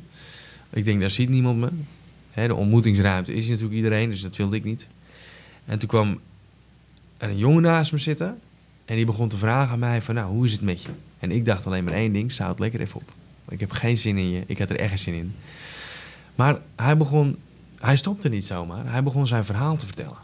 [0.70, 1.70] Ik denk, daar ziet niemand me.
[2.48, 4.88] De ontmoetingsruimte is natuurlijk iedereen, dus dat wilde ik niet.
[5.66, 6.20] En toen kwam
[7.18, 8.40] een jongen naast me zitten.
[8.86, 10.90] En die begon te vragen aan mij van, nou, hoe is het met je?
[11.20, 13.12] En ik dacht alleen maar één ding, zou het lekker even op.
[13.50, 15.36] Ik heb geen zin in je, ik had er echt geen zin in.
[16.36, 17.38] Maar hij begon,
[17.80, 18.92] hij stopte niet zomaar.
[18.92, 20.18] Hij begon zijn verhaal te vertellen.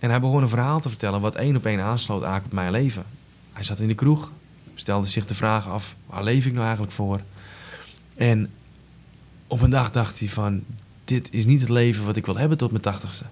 [0.00, 2.70] En hij begon een verhaal te vertellen wat één op één aansloot eigenlijk op mijn
[2.70, 3.04] leven.
[3.60, 4.32] Hij zat in de kroeg,
[4.74, 7.20] stelde zich de vraag af: waar leef ik nou eigenlijk voor?
[8.16, 8.50] En
[9.46, 10.62] op een dag dacht hij van:
[11.04, 13.24] dit is niet het leven wat ik wil hebben tot mijn tachtigste.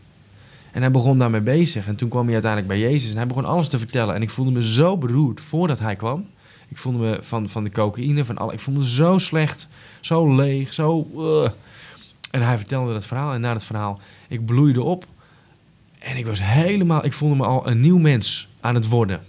[0.72, 1.86] En hij begon daarmee bezig.
[1.86, 4.14] En toen kwam hij uiteindelijk bij Jezus en hij begon alles te vertellen.
[4.14, 6.26] En ik voelde me zo beroerd voordat hij kwam.
[6.68, 8.52] Ik voelde me van, van de cocaïne, van alle.
[8.52, 9.68] Ik voelde me zo slecht,
[10.00, 11.08] zo leeg, zo.
[11.16, 11.50] uh.
[12.30, 13.32] En hij vertelde dat verhaal.
[13.32, 15.06] En na het verhaal, ik bloeide op.
[15.98, 19.20] En ik was helemaal, ik voelde me al een nieuw mens aan het worden.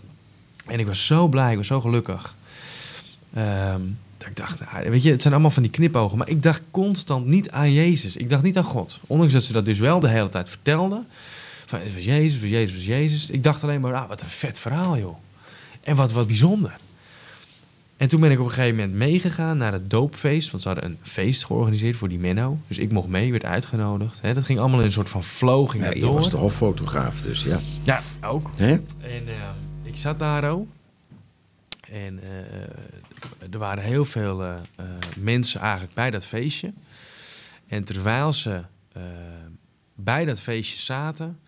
[0.70, 2.36] En ik was zo blij, ik was zo gelukkig.
[3.34, 3.82] Ehm,
[4.18, 6.18] dat ik dacht, nou, weet je, het zijn allemaal van die knipogen.
[6.18, 8.16] Maar ik dacht constant niet aan Jezus.
[8.16, 9.00] Ik dacht niet aan God.
[9.08, 11.08] Ondanks dat ze dat dus wel de hele tijd vertelden.
[11.66, 13.30] Van, het was Jezus, het was Jezus, het was Jezus.
[13.30, 15.18] Ik dacht alleen maar, ah, wat een vet verhaal, joh.
[15.82, 16.72] En wat, wat bijzonder.
[17.98, 20.52] En toen ben ik op een gegeven moment meegegaan naar het doopfeest.
[20.52, 22.58] Want ze hadden een feest georganiseerd voor die Menno.
[22.68, 24.20] Dus ik mocht mee, werd uitgenodigd.
[24.22, 26.14] Dat ging allemaal in een soort van flow, ging Ja, je door.
[26.14, 27.60] was de hoffotograaf, dus ja.
[27.84, 28.50] Ja, ook.
[28.58, 29.30] En ik
[30.00, 30.68] zat daar ook.
[31.90, 34.86] En eh, er waren heel veel eh, eh,
[35.18, 36.74] mensen eigenlijk bij dat feestje.
[37.68, 39.02] En terwijl ze eh,
[39.96, 41.40] bij dat feestje zaten,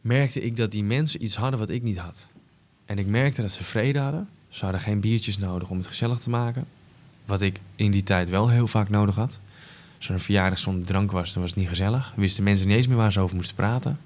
[0.00, 2.28] merkte ik dat die mensen iets hadden wat ik niet had.
[2.84, 4.28] En ik merkte dat ze vrede hadden.
[4.48, 6.66] Ze hadden geen biertjes nodig om het gezellig te maken.
[7.24, 9.40] Wat ik in die tijd wel heel vaak nodig had.
[9.96, 12.12] Als er een verjaardag zonder drank was, dan was het niet gezellig.
[12.16, 13.98] Wisten mensen niet eens meer waar ze over moesten praten.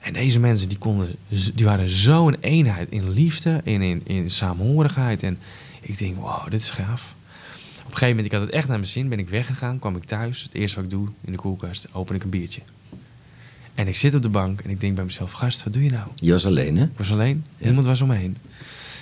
[0.00, 1.14] En deze mensen die konden,
[1.54, 5.22] die waren zo een eenheid in liefde en in, in saamhorigheid.
[5.22, 5.38] En
[5.80, 7.14] ik denk, wow, dit is gaaf.
[7.78, 9.96] Op een gegeven moment, ik had het echt naar mijn zin, ben ik weggegaan, kwam
[9.96, 10.42] ik thuis.
[10.42, 12.60] Het eerste wat ik doe in de koelkast, open ik een biertje.
[13.74, 15.90] En ik zit op de bank en ik denk bij mezelf, gast, wat doe je
[15.90, 16.08] nou?
[16.14, 16.84] Je was alleen, hè?
[16.84, 17.64] Ik was alleen, Ja.
[17.66, 18.36] niemand was om me heen.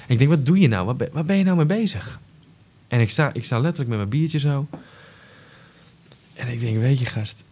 [0.07, 0.86] En ik denk, wat doe je nou?
[0.86, 2.20] Waar ben, waar ben je nou mee bezig?
[2.88, 4.66] En ik sta, ik sta letterlijk met mijn biertje zo.
[6.34, 7.44] En ik denk, weet je gast,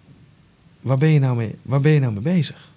[0.80, 2.70] waar ben je nou mee, waar ben je nou mee bezig?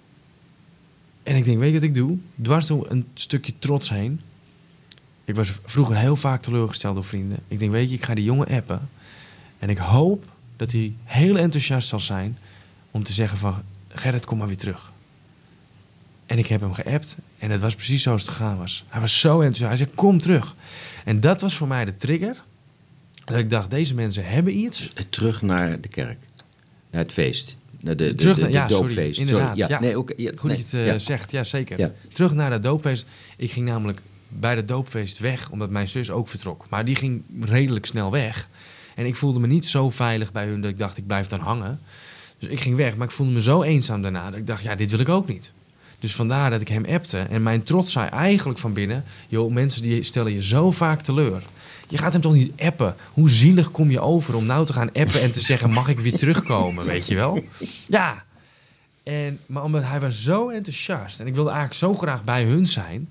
[1.29, 2.17] En ik denk, weet je wat ik doe?
[2.41, 4.21] Dwars door een stukje trots heen.
[5.25, 7.39] Ik was vroeger heel vaak teleurgesteld door vrienden.
[7.47, 8.89] Ik denk, weet je, ik ga die jongen appen.
[9.59, 10.25] En ik hoop
[10.55, 12.37] dat hij heel enthousiast zal zijn
[12.91, 13.61] om te zeggen van...
[13.87, 14.91] Gerrit, kom maar weer terug.
[16.25, 18.85] En ik heb hem geappt en het was precies zoals het gegaan was.
[18.87, 19.69] Hij was zo enthousiast.
[19.69, 20.55] Hij zei, kom terug.
[21.05, 22.43] En dat was voor mij de trigger.
[23.25, 24.91] Dat ik dacht, deze mensen hebben iets.
[25.09, 26.19] Terug naar de kerk.
[26.91, 27.57] Naar het feest.
[27.81, 29.19] Naar de, de, Terug de, naar, de ja, sorry, doopfeest.
[29.19, 29.57] inderdaad.
[29.57, 29.79] Ja, ja.
[29.79, 31.91] Nee, ja, Goed nee, dat je het eh, zegt, ja zeker.
[32.13, 33.07] Terug naar dat doopfeest.
[33.37, 36.65] Ik ging namelijk bij dat doopfeest weg, omdat mijn zus ook vertrok.
[36.69, 38.47] Maar die ging redelijk snel weg.
[38.95, 41.39] En ik voelde me niet zo veilig bij hun dat ik dacht, ik blijf dan
[41.39, 41.79] hangen.
[42.39, 44.75] Dus ik ging weg, maar ik voelde me zo eenzaam daarna dat ik dacht, ja,
[44.75, 45.51] dit wil ik ook niet.
[45.99, 47.17] Dus vandaar dat ik hem appte.
[47.17, 49.03] En mijn trots zei eigenlijk van binnen...
[49.27, 51.43] joh, mensen die stellen je zo vaak teleur.
[51.89, 52.95] Je gaat hem toch niet appen?
[53.13, 55.69] Hoe zielig kom je over om nou te gaan appen en te zeggen...
[55.71, 57.43] mag ik weer terugkomen, weet je wel?
[57.87, 58.23] Ja.
[59.03, 61.19] En, maar omdat hij was zo enthousiast...
[61.19, 63.09] en ik wilde eigenlijk zo graag bij hun zijn...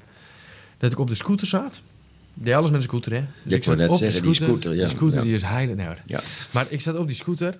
[0.79, 1.83] dat ik op de scooter zat.
[2.35, 3.25] Ik deed alles met een scooter, hè?
[3.43, 4.79] Dus Ik zat wou net op de zeggen, die scooter, ja.
[4.87, 5.25] Die scooter Ja.
[5.25, 5.77] die is heilig.
[5.77, 5.99] Nee, hoor.
[6.07, 6.21] Ja.
[6.51, 7.59] Maar ik zat op die scooter...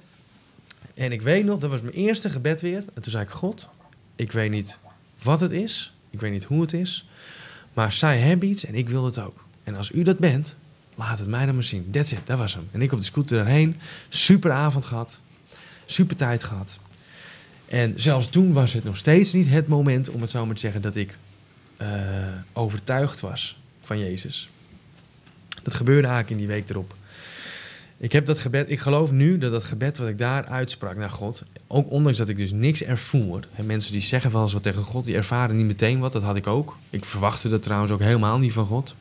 [0.95, 2.85] en ik weet nog, dat was mijn eerste gebed weer.
[2.95, 3.69] En toen zei ik, God,
[4.17, 4.79] ik weet niet
[5.23, 5.93] wat het is.
[6.11, 7.09] Ik weet niet hoe het is.
[7.75, 9.45] Maar zij hebben iets en ik wil het ook.
[9.65, 10.57] En als u dat bent,
[10.99, 11.91] laat het mij dan maar zien.
[11.91, 12.69] That's it, dat was hem.
[12.71, 13.77] En ik op de scooter daarheen.
[14.09, 15.21] Super avond gehad.
[15.87, 16.79] Super tijd gehad.
[17.69, 20.61] En zelfs toen was het nog steeds niet het moment, om het zo maar te
[20.61, 21.19] zeggen, dat ik
[21.77, 21.89] eh,
[22.53, 24.51] overtuigd was van Jezus.
[25.63, 26.95] Dat gebeurde eigenlijk in die week erop.
[27.97, 31.11] Ik heb dat gebed, ik geloof nu dat dat gebed wat ik daar uitsprak naar
[31.11, 33.49] God, ook ondanks dat ik dus niks ervoer.
[33.55, 36.23] En mensen die zeggen wel eens wat tegen God, die ervaren niet meteen wat, dat
[36.23, 36.77] had ik ook.
[36.91, 38.95] Ik verwachtte dat trouwens ook helemaal niet van God.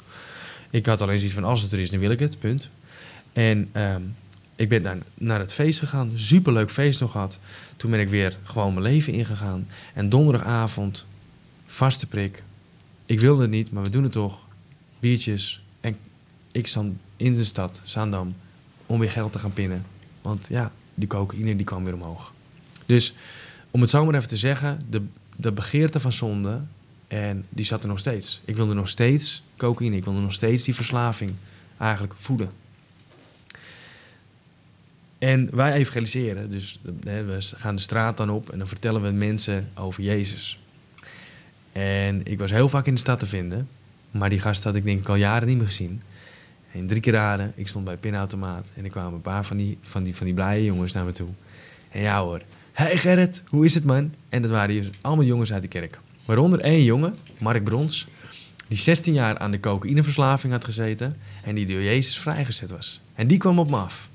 [0.69, 2.69] Ik had alleen zoiets van, als het er is, dan wil ik het, punt.
[3.33, 4.01] En ehm,
[4.55, 6.11] ik ben naar, naar het feest gegaan.
[6.15, 7.39] Superleuk feest nog gehad.
[7.77, 9.67] Toen ben ik weer gewoon mijn leven ingegaan.
[9.93, 11.05] En donderdagavond,
[11.65, 12.43] vaste prik.
[13.05, 14.45] Ik wilde het niet, maar we doen het toch.
[14.99, 15.63] Biertjes.
[15.79, 15.97] En
[16.51, 18.35] ik stond in de stad, Zaandam,
[18.85, 19.85] om weer geld te gaan pinnen.
[20.21, 22.33] Want ja, die cocaïne die kwam weer omhoog.
[22.85, 23.13] Dus
[23.71, 25.01] om het zo maar even te zeggen, de,
[25.35, 26.61] de begeerte van zonde,
[27.07, 28.41] en die zat er nog steeds.
[28.45, 31.31] Ik wilde nog steeds cocaïne, ik wilde nog steeds die verslaving
[31.77, 32.51] eigenlijk voeden.
[35.17, 39.69] En wij evangeliseren, dus we gaan de straat dan op en dan vertellen we mensen
[39.73, 40.59] over Jezus.
[41.71, 43.67] En ik was heel vaak in de stad te vinden,
[44.11, 46.01] maar die gast had ik denk ik al jaren niet meer gezien.
[46.71, 49.77] En drie keer raden, ik stond bij pinautomaat en er kwamen een paar van die,
[49.81, 51.29] van die, van die blije jongens naar me toe.
[51.91, 52.41] En ja hoor,
[52.73, 54.13] hey Gerrit, hoe is het man?
[54.29, 55.99] En dat waren dus allemaal jongens uit de kerk.
[56.27, 58.07] Waaronder één jongen, Mark Brons,
[58.67, 63.01] die 16 jaar aan de cocaïneverslaving had gezeten en die door Jezus vrijgezet was.
[63.15, 64.09] En die kwam op me af.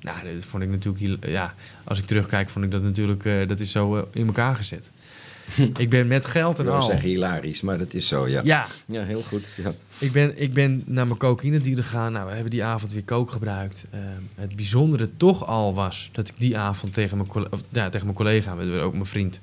[0.00, 1.54] Nou, dat vond ik natuurlijk, ja,
[1.84, 4.90] als ik terugkijk, vond ik dat natuurlijk, eh, dat is zo eh, in elkaar gezet.
[5.78, 6.86] ik ben met geld en Ik wil al.
[6.86, 8.40] zeggen hilarisch, maar dat is zo, ja.
[8.44, 9.56] Ja, Ja, heel goed.
[9.62, 9.72] Ja.
[9.98, 12.12] ik ben, ik ben naar mijn cocaïne dealer gegaan.
[12.12, 13.86] Nou, we hebben die avond weer coke gebruikt.
[13.90, 14.00] Eh,
[14.34, 18.06] het bijzondere toch al was dat ik die avond tegen mijn, colle- of, ja, tegen
[18.06, 18.52] mijn collega,
[18.82, 19.40] ook mijn vriend,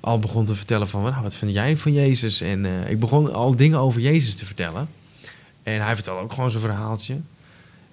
[0.00, 2.40] al begon te vertellen van, nou, wat vind jij van Jezus?
[2.40, 4.88] En eh, ik begon al dingen over Jezus te vertellen.
[5.62, 7.16] En hij vertelde ook gewoon zijn verhaaltje.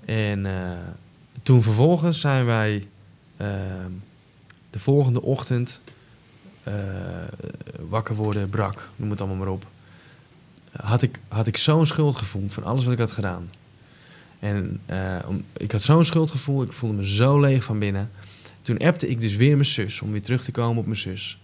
[0.05, 0.77] En eh,
[1.43, 2.87] toen vervolgens zijn wij
[3.37, 3.47] eh,
[4.69, 5.81] de volgende ochtend
[6.63, 6.73] eh,
[7.89, 9.65] wakker worden, brak, noem het allemaal maar op
[10.81, 13.49] had ik, had ik zo'n schuldgevoel van alles wat ik had gedaan.
[14.39, 14.81] En
[15.27, 18.11] om, ik had zo'n schuldgevoel, ik voelde me zo leeg van binnen.
[18.61, 21.39] Toen appte ik dus weer mijn zus, om weer terug te komen op mijn zus.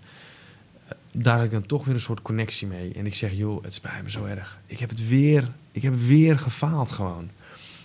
[1.12, 2.94] Daar had ik dan toch weer een soort connectie mee.
[2.94, 4.60] En ik zeg, joh, het spijt me zo erg.
[4.66, 7.30] Ik heb het weer, ik heb weer gefaald gewoon.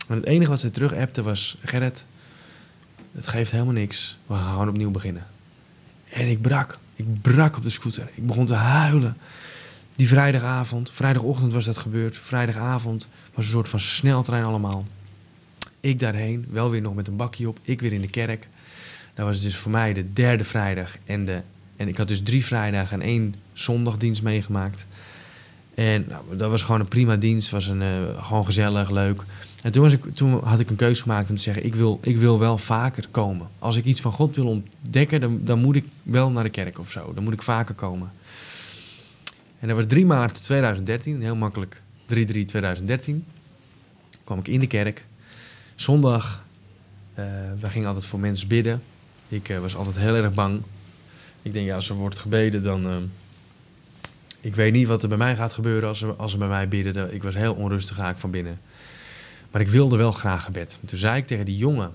[0.08, 2.06] En het enige wat ze terug appte was, Gerrit,
[3.12, 4.16] het geeft helemaal niks.
[4.26, 5.26] We gaan gewoon opnieuw beginnen.
[6.08, 6.78] En ik brak.
[6.96, 8.08] Ik brak op de scooter.
[8.14, 9.16] Ik begon te huilen.
[9.96, 12.18] Die vrijdagavond, vrijdagochtend was dat gebeurd.
[12.18, 14.84] Vrijdagavond was een soort van sneltrein allemaal.
[15.80, 17.58] Ik daarheen, wel weer nog met een bakje op.
[17.62, 18.48] Ik weer in de kerk.
[19.14, 20.96] Dat was dus voor mij de derde vrijdag.
[21.04, 21.42] En, de,
[21.76, 24.86] en ik had dus drie vrijdagen en één zondagdienst meegemaakt.
[25.74, 27.50] En nou, dat was gewoon een prima dienst.
[27.50, 29.22] Was een, eh, gewoon gezellig, leuk.
[29.62, 31.64] En toen, was ik, toen had ik een keuze gemaakt om te zeggen...
[31.64, 33.46] Ik wil, ik wil wel vaker komen.
[33.58, 35.20] Als ik iets van God wil ontdekken...
[35.20, 37.12] Dan, dan moet ik wel naar de kerk of zo.
[37.14, 38.10] Dan moet ik vaker komen.
[39.58, 41.82] En dat was 3 maart 2013, heel makkelijk
[42.14, 42.14] 3-3-2013.
[44.24, 45.04] kwam ik in de kerk.
[45.74, 46.44] Zondag,
[47.14, 47.24] eh
[47.60, 48.82] wij gingen altijd voor mensen bidden.
[49.28, 50.62] Ik eh, was altijd heel erg bang.
[51.46, 52.86] Ik denk, ja, als er wordt gebeden, dan...
[52.86, 52.96] eh,
[54.40, 56.68] ik weet niet wat er bij mij gaat gebeuren als ze, als ze bij mij
[56.68, 57.14] bidden.
[57.14, 58.60] Ik was heel onrustig raak van binnen.
[59.50, 60.78] Maar ik wilde wel graag gebed.
[60.84, 61.92] Toen zei ik tegen die jongen,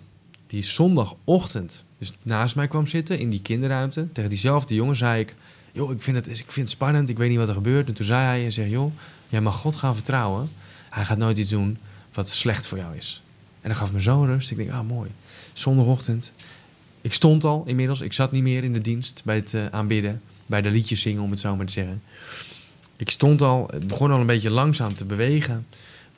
[0.47, 4.07] die zondagochtend dus naast mij kwam zitten in die kinderruimte.
[4.11, 5.35] Tegen diezelfde jongen zei ik,
[5.71, 7.87] joh, ik vind, het, ik vind het spannend, ik weet niet wat er gebeurt.
[7.87, 8.93] En toen zei hij, en zeg, joh,
[9.29, 10.49] jij mag God gaan vertrouwen.
[10.89, 11.77] Hij gaat nooit iets doen
[12.13, 13.21] wat slecht voor jou is.
[13.61, 14.51] En dat gaf me zo'n rust.
[14.51, 15.09] Ik denk, ah, mooi.
[15.53, 16.31] Zondagochtend.
[17.01, 18.01] Ik stond al inmiddels.
[18.01, 20.21] Ik zat niet meer in de dienst bij het eh, aanbidden.
[20.45, 22.01] Bij de liedjes zingen, om het zo maar te zeggen.
[22.97, 25.65] Ik stond al, het begon al een beetje langzaam te bewegen.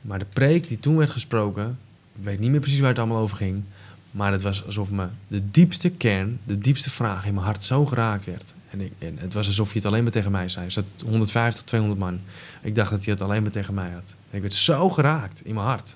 [0.02, 1.78] Maar de preek die toen werd gesproken,
[2.16, 3.64] ik weet niet meer precies waar het allemaal over ging.
[4.12, 7.86] Maar het was alsof me de diepste kern, de diepste vraag in mijn hart zo
[7.86, 8.54] geraakt werd.
[8.70, 10.66] En, en het was alsof hij het alleen maar tegen mij zei.
[10.66, 12.20] Er zat 150, 200 man.
[12.62, 14.16] Ik dacht dat hij het alleen maar tegen mij had.
[14.30, 15.96] Ik werd zo geraakt in mijn hart.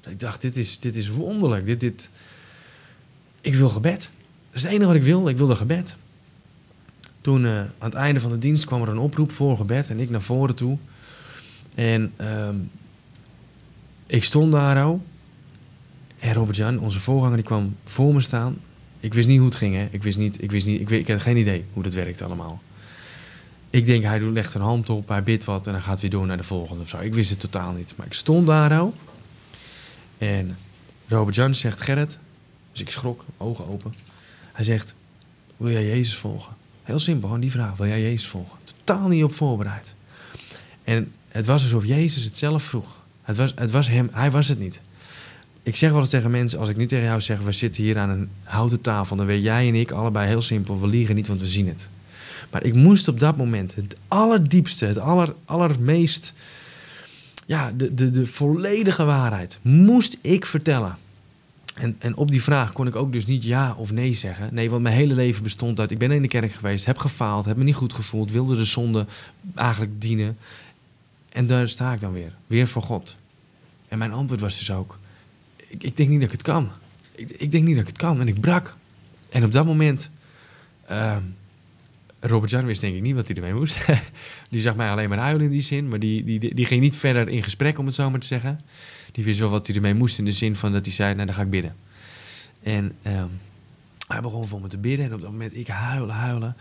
[0.00, 1.66] Dat ik dacht, dit is, dit is wonderlijk.
[1.66, 2.10] Dit, dit...
[3.46, 4.00] Ik wil gebed.
[4.00, 5.28] Dat is het enige wat ik wil.
[5.28, 5.96] Ik wilde gebed.
[7.20, 9.90] Toen eh, aan het einde van de dienst kwam er een oproep voor gebed.
[9.90, 10.78] En ik naar voren toe.
[11.74, 12.54] En ehm,
[14.06, 15.04] ik stond daar al.
[16.18, 18.58] En Robert-Jan, onze voorganger, die kwam voor me staan.
[19.00, 19.88] Ik wist niet hoe het ging, hè.
[19.90, 22.24] Ik wist niet, ik wist niet, ik, weet, ik had geen idee hoe dat werkte
[22.24, 22.62] allemaal.
[23.70, 26.26] Ik denk, hij legt een hand op, hij bidt wat en hij gaat weer door
[26.26, 26.98] naar de volgende of zo.
[26.98, 27.94] Ik wist het totaal niet.
[27.96, 28.94] Maar ik stond daar al.
[30.18, 30.56] En
[31.08, 32.18] Robert-Jan zegt, Gerrit.
[32.76, 33.92] Dus ik schrok, ogen open.
[34.52, 34.94] Hij zegt,
[35.56, 36.52] wil jij Jezus volgen?
[36.82, 37.76] Heel simpel, gewoon die vraag.
[37.76, 38.58] Wil jij Jezus volgen?
[38.64, 39.94] Totaal niet op voorbereid.
[40.84, 43.02] En het was alsof Jezus het zelf vroeg.
[43.22, 44.80] Het was, het was hem, hij was het niet.
[45.62, 47.40] Ik zeg wel eens tegen mensen, als ik nu tegen jou zeg...
[47.40, 49.16] we zitten hier aan een houten tafel...
[49.16, 50.80] dan weet jij en ik allebei heel simpel...
[50.80, 51.88] we liegen niet, want we zien het.
[52.50, 54.86] Maar ik moest op dat moment het allerdiepste...
[54.86, 56.32] het aller, allermeest...
[57.46, 59.58] ja, de, de, de volledige waarheid...
[59.62, 60.98] moest ik vertellen.
[61.76, 64.54] En, en op die vraag kon ik ook dus niet ja of nee zeggen.
[64.54, 65.90] Nee, want mijn hele leven bestond uit...
[65.90, 67.44] ik ben in de kerk geweest, heb gefaald...
[67.44, 68.30] heb me niet goed gevoeld...
[68.30, 69.06] wilde de zonde
[69.54, 70.38] eigenlijk dienen...
[71.28, 72.32] En daar sta ik dan weer.
[72.46, 73.16] Weer voor God.
[73.88, 74.98] En mijn antwoord was dus ook...
[75.56, 76.70] ik, ik denk niet dat ik het kan.
[77.12, 78.20] Ik, ik denk niet dat ik het kan.
[78.20, 78.76] En ik brak.
[79.28, 80.10] En op dat moment...
[80.86, 81.22] ehm,
[82.20, 83.86] Robert Jan wist denk ik niet wat hij ermee moest.
[84.50, 85.88] die zag mij alleen maar huilen in die zin.
[85.88, 88.60] Maar die, die, die ging niet verder in gesprek, om het zo maar te zeggen.
[89.16, 91.14] Die wist wel wat hij ermee moest in de zin van dat hij zei...
[91.14, 91.76] Nou, dan ga ik bidden.
[92.62, 93.26] En ehm,
[94.08, 95.06] hij begon voor me te bidden.
[95.06, 96.56] En op dat moment, ik huilen, huilen.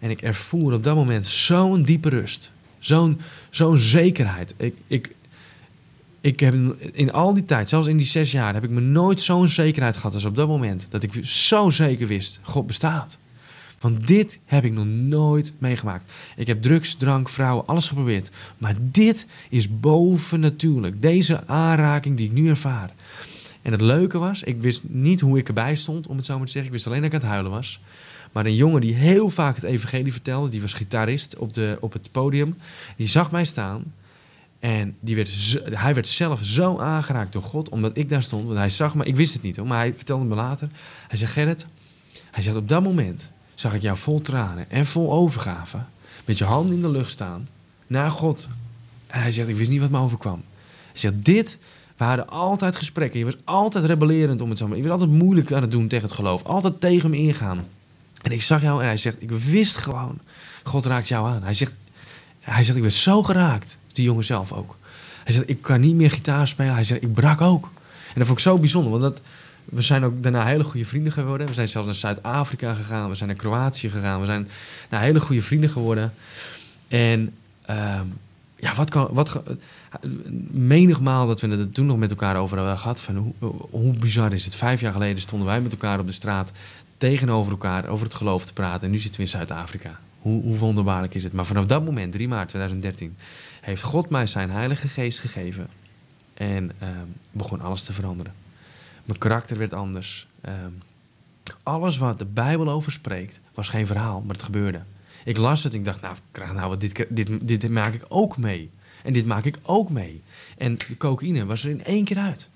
[0.00, 2.52] En ik ervoer op dat moment zo'n diepe rust.
[2.78, 4.54] Zo'n zo'n zekerheid.
[4.56, 5.14] Ik, ik,
[6.20, 6.54] ik heb
[6.92, 9.96] in al die tijd, zelfs in die zes jaar, heb ik me nooit zo'n zekerheid
[9.96, 10.90] gehad als op dat moment.
[10.90, 13.18] Dat ik zo zeker wist, God bestaat.
[13.80, 16.12] Want dit heb ik nog nooit meegemaakt.
[16.36, 18.30] Ik heb drugs, drank, vrouwen, alles geprobeerd.
[18.58, 21.02] Maar dit is bovennatuurlijk.
[21.02, 22.90] Deze aanraking die ik nu ervaar.
[23.62, 26.46] En het leuke was, ik wist niet hoe ik erbij stond, om het zo maar
[26.46, 26.70] te zeggen.
[26.70, 27.80] Ik wist alleen dat ik aan het huilen was.
[28.32, 31.92] Maar een jongen die heel vaak het evangelie vertelde, die was gitarist op, de, op
[31.92, 32.56] het podium,
[32.96, 33.94] die zag mij staan.
[34.58, 38.44] En die werd hij werd zelf zo aangeraakt door God, omdat ik daar stond.
[38.44, 40.68] Want hij zag me, ik wist het niet hoor, maar hij vertelde me later.
[41.08, 41.66] Hij zei, Gerrit,
[42.30, 45.78] hij zegt, op dat moment zag ik jou vol tranen en vol overgave,
[46.24, 47.48] met je handen in de lucht staan,
[47.86, 48.48] naar God.
[49.06, 50.42] En hij zegt, ik wist niet wat me overkwam.
[50.86, 51.58] Hij zegt, dit
[51.96, 53.18] we hadden altijd gesprekken.
[53.18, 54.76] Je was altijd rebellerend om het zo maar.
[54.76, 56.44] Je was altijd moeilijk aan het doen tegen het geloof.
[56.44, 57.64] Altijd tegen me ingaan.
[58.22, 60.18] En ik zag jou en hij zegt, ik wist gewoon,
[60.62, 61.42] God raakt jou aan.
[61.42, 61.74] Hij zegt,
[62.40, 63.78] hij zegt ik werd zo geraakt.
[63.92, 64.76] Die jongen zelf ook.
[65.24, 66.74] Hij zegt, ik kan niet meer gitaar spelen.
[66.74, 67.64] Hij zegt, ik brak ook.
[68.08, 69.20] En dat vond ik zo bijzonder, want dat,
[69.70, 71.46] we zijn ook daarna hele goede vrienden geworden.
[71.46, 73.08] We zijn zelfs naar Zuid-Afrika gegaan.
[73.08, 74.20] We zijn naar Kroatië gegaan.
[74.20, 74.48] We zijn
[74.90, 76.12] naar hele goede vrienden geworden.
[76.88, 78.04] En ehm,
[78.56, 79.08] ja, wat kan...
[79.12, 79.42] Wat,
[80.50, 83.00] menigmaal dat we het toen nog met elkaar over hebben gehad.
[83.00, 84.54] Van hoe, hoe bizar is het?
[84.54, 86.52] Vijf jaar geleden stonden wij met elkaar op de straat
[86.96, 88.82] tegenover elkaar over het geloof te praten.
[88.82, 89.98] En nu zitten we in Zuid-Afrika.
[90.18, 91.32] Hoe, hoe wonderbaarlijk is het?
[91.32, 93.16] Maar vanaf dat moment, 3 maart 2013,
[93.60, 95.68] heeft God mij zijn Heilige Geest gegeven.
[96.34, 98.32] En ehm, begon alles te veranderen.
[99.08, 100.26] Mijn karakter werd anders.
[100.40, 100.70] Ehm,
[101.62, 104.80] alles wat de Bijbel over spreekt, was geen verhaal, maar het gebeurde.
[105.24, 108.04] Ik las het en ik dacht, nou, krijg nou wat, dit, dit, dit maak ik
[108.08, 108.70] ook mee.
[109.02, 110.22] En dit maak ik ook mee.
[110.58, 112.48] En de cocaïne was er in één keer uit.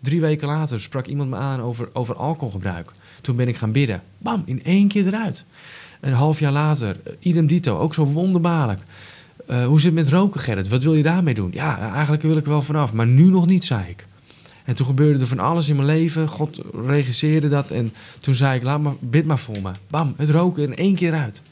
[0.00, 2.90] Drie weken later sprak iemand me aan over, over alcoholgebruik.
[3.20, 4.02] Toen ben ik gaan bidden.
[4.18, 5.44] Bam, in één keer eruit.
[6.00, 8.82] Een half jaar later, eh, idem dito, ook zo wonderbaarlijk.
[9.46, 10.68] Eh, hoe zit het met roken, Gerrit?
[10.68, 11.50] Wat wil je daarmee doen?
[11.52, 14.06] Ja, eigenlijk wil ik er wel vanaf, maar nu nog niet, zei ik.
[14.68, 16.28] En toen gebeurde er van alles in mijn leven.
[16.28, 17.70] God regisseerde dat.
[17.70, 19.70] En toen zei ik, laat maar, bid maar voor me.
[19.90, 21.42] Bam, het roken in één keer uit.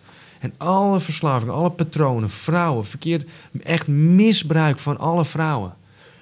[0.40, 3.28] En alle verslavingen, alle patronen, vrouwen, verkeerd,
[3.62, 5.74] echt misbruik van alle vrouwen.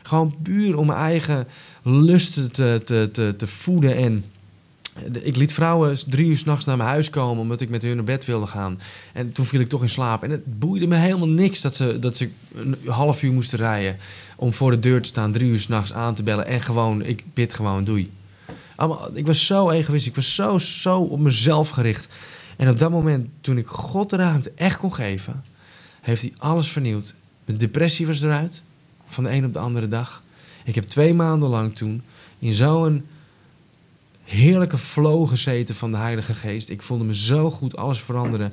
[0.03, 1.47] Gewoon puur om mijn eigen
[1.83, 3.97] lusten te, te, te, te voeden.
[3.97, 4.25] En
[5.23, 8.05] ik liet vrouwen drie uur s'nachts naar mijn huis komen omdat ik met hun naar
[8.05, 8.81] bed wilde gaan.
[9.13, 10.23] En toen viel ik toch in slaap.
[10.23, 13.97] En het boeide me helemaal niks dat ze, dat ze een half uur moesten rijden
[14.37, 16.47] om voor de deur te staan, drie uur s'nachts aan te bellen.
[16.47, 18.13] En gewoon, ik bid gewoon, doei.
[19.15, 22.09] Ik was zo egoïstisch, ik was zo, zo op mezelf gericht.
[22.57, 25.43] En op dat moment, toen ik God de ruimte echt kon geven,
[26.01, 27.15] heeft hij alles vernieuwd.
[27.45, 28.63] Mijn depressie was eruit,
[29.05, 30.23] van de een op de andere dag.
[30.65, 32.03] Ik heb twee maanden lang toen
[32.39, 33.05] in zo'n
[34.25, 36.71] heerlijke flow gezeten van de Heilige Geest.
[36.71, 38.51] Ik voelde me zo goed, alles veranderde.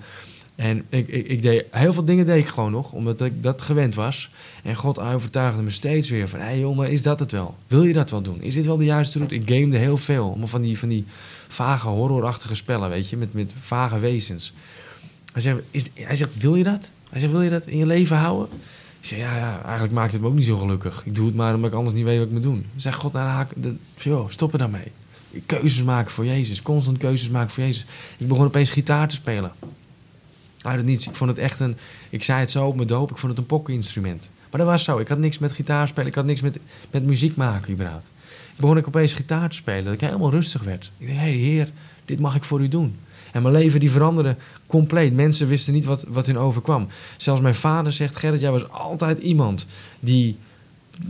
[0.56, 3.62] En ik, ik, ik deed, heel veel dingen deed ik gewoon nog, omdat ik dat
[3.62, 4.32] gewend was.
[4.64, 6.40] En God overtuigde me steeds weer van...
[6.40, 7.56] hé hey is dat het wel?
[7.68, 8.42] Wil je dat wel doen?
[8.42, 9.36] Is dit wel de juiste route?
[9.36, 10.28] Ik gamede heel veel.
[10.28, 11.06] Allemaal van die, van die
[11.48, 13.18] vage, horrorachtige spellen, weet je?
[13.18, 14.54] Met, met vage wezens.
[15.34, 16.92] Hij zegt, is, hij zegt, wil je dat?
[17.10, 18.48] Hij zegt, wil je dat in je leven houden?
[19.00, 21.02] Ik zeg, ja, ja, eigenlijk maakt het me ook niet zo gelukkig.
[21.06, 22.66] Ik doe het maar omdat ik anders niet weet wat ik moet doen.
[22.76, 23.46] Zegt God, nou,
[23.98, 24.92] joh, stop er dan mee.
[25.46, 26.62] Keuzes maken voor Jezus.
[26.62, 27.86] Constant keuzes maken voor Jezus.
[28.18, 29.52] Ik begon opeens gitaar te spelen.
[30.62, 31.08] Uit het niets.
[31.08, 31.78] Ik vond het echt een...
[32.10, 33.12] Ik zei het zo op mijn doop.
[33.12, 34.30] Ik vond het een pokkeninstrument.
[34.50, 34.98] Maar dat was zo.
[34.98, 36.10] Ik had niks met gitaar spelen.
[36.10, 36.60] Ik had niks met,
[36.92, 38.12] met muziek maken überhaupt.
[38.54, 39.84] Ik begon ik opeens gitaar te spelen.
[39.84, 40.92] Dat ik helemaal rustig werd.
[40.98, 41.72] Ik dacht, hé hey, heer,
[42.06, 42.96] dit mag ik voor u doen.
[43.32, 44.36] En mijn leven die veranderde
[44.68, 45.14] compleet.
[45.14, 46.88] Mensen wisten niet wat, wat hun overkwam.
[47.18, 49.68] Zelfs mijn vader zegt, Gerrit, jij was altijd iemand
[50.00, 50.38] die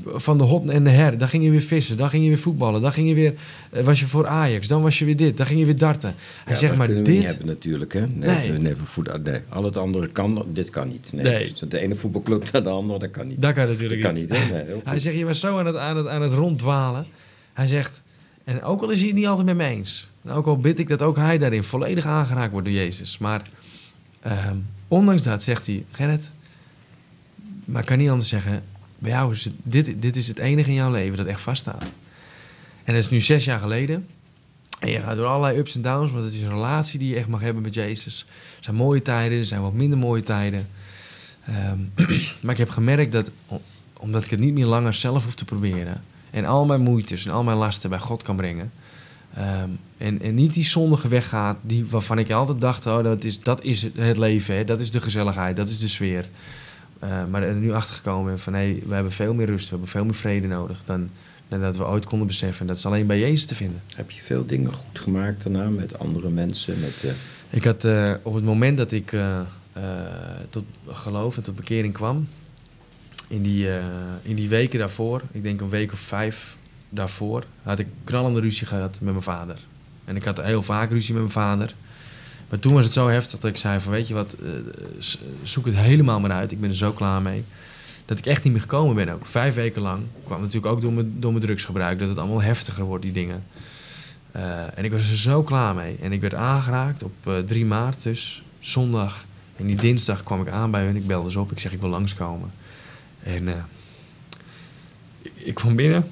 [0.05, 1.17] van de hot en de her.
[1.17, 3.33] Dan ging je weer vissen, dan ging je weer voetballen, dan ging je weer,
[3.69, 6.13] eh, was je voor Ajax, dan was je weer dit, dan ging je weer darten.
[6.43, 8.07] Hij Ja, zegt maar kunnen we niet dit, hebben natuurlijk, hè?
[8.07, 8.59] Nee, Nee.
[8.59, 8.75] nee.
[8.75, 9.39] voet- nee.
[9.49, 11.11] Al het andere kan, dit kan niet.
[11.13, 11.23] Nee.
[11.23, 11.49] Nee.
[11.49, 13.41] Dus de ene voetbalclub naar de andere, dat kan niet.
[13.41, 14.29] dat kan natuurlijk dat kan niet.
[14.29, 14.63] niet, hè?
[14.63, 17.05] Nee, Hij zegt, je was zo aan het, aan, het, aan het ronddwalen.
[17.53, 18.01] Hij zegt,
[18.43, 20.07] en ook al is hij het niet altijd met me eens.
[20.25, 23.17] En ook al bid ik dat ook hij daarin volledig aangeraakt wordt door Jezus.
[23.17, 23.41] Maar
[24.21, 24.55] ehm,
[24.87, 26.31] ondanks dat zegt hij, Gerrit,
[27.65, 28.63] maar ik kan niet anders zeggen.
[29.01, 31.83] Bij jou dit, dit is het enige in jouw leven dat echt vaststaat.
[32.83, 34.07] En dat is nu zes jaar geleden.
[34.79, 37.15] En je gaat door allerlei ups en downs, want het is een relatie die je
[37.15, 38.25] echt mag hebben met Jezus.
[38.57, 40.67] Er zijn mooie tijden, er zijn wat minder mooie tijden.
[41.45, 41.77] Ehm,
[42.41, 43.31] maar ik heb gemerkt dat,
[43.97, 47.31] omdat ik het niet meer langer zelf hoef te proberen, En al mijn moeites en
[47.31, 48.71] al mijn lasten bij God kan brengen.
[49.33, 53.23] Ehm, en, en niet die zondige weg gaat die, waarvan ik altijd dacht, oh, dat
[53.23, 56.25] is, dat is het- leven, dat is de gezelligheid, dat is de sfeer.
[57.01, 59.89] Eh, maar er nu achter gekomen van hé, we hebben veel meer rust, we hebben
[59.89, 61.09] veel meer vrede nodig dan,
[61.47, 62.61] dan dat we ooit konden beseffen.
[62.61, 63.81] En dat is alleen bij Jezus te vinden.
[63.95, 66.79] Heb je veel dingen goed gemaakt daarna met andere mensen?
[66.79, 67.11] Met, eh,
[67.49, 69.15] Ik had eh, op het moment dat ik
[70.49, 72.27] tot geloof en tot bekering kwam,
[73.27, 73.67] in die,
[74.21, 76.57] in die weken daarvoor, ik denk een week of vijf
[76.89, 79.57] daarvoor, had ik knallende ruzie gehad met mijn vader.
[80.05, 81.75] En ik had heel vaak ruzie met mijn vader.
[82.51, 84.49] Maar toen was het zo heftig dat ik zei van weet je wat, eh,
[85.43, 86.51] zoek het helemaal maar uit.
[86.51, 87.43] Ik ben er zo klaar mee.
[88.05, 89.25] Dat ik echt niet meer gekomen ben ook.
[89.25, 90.03] Vijf weken lang.
[90.23, 91.99] Kwam natuurlijk ook door mijn, door mijn drugsgebruik.
[91.99, 93.43] Dat het allemaal heftiger wordt, die dingen.
[94.31, 95.97] Eh, en ik was er zo klaar mee.
[96.01, 99.25] En ik werd aangeraakt op eh, 3 maart, dus zondag.
[99.55, 100.95] En die dinsdag kwam ik aan bij hun.
[100.95, 101.51] Ik belde ze op.
[101.51, 102.51] Ik zeg, ik wil langskomen.
[103.23, 103.63] En eh,
[105.21, 106.09] ik, ik kwam binnen.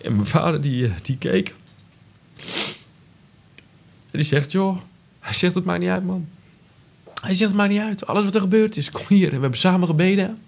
[0.00, 1.54] En mijn vader die, eh, die keek.
[4.14, 4.78] En die zegt, joh.
[5.20, 6.28] Hij zegt, het maakt niet uit, man.
[7.20, 8.06] Hij zegt, het maakt niet uit.
[8.06, 9.28] Alles wat er gebeurd is, kom hier.
[9.28, 10.42] En we hebben samen gebeden.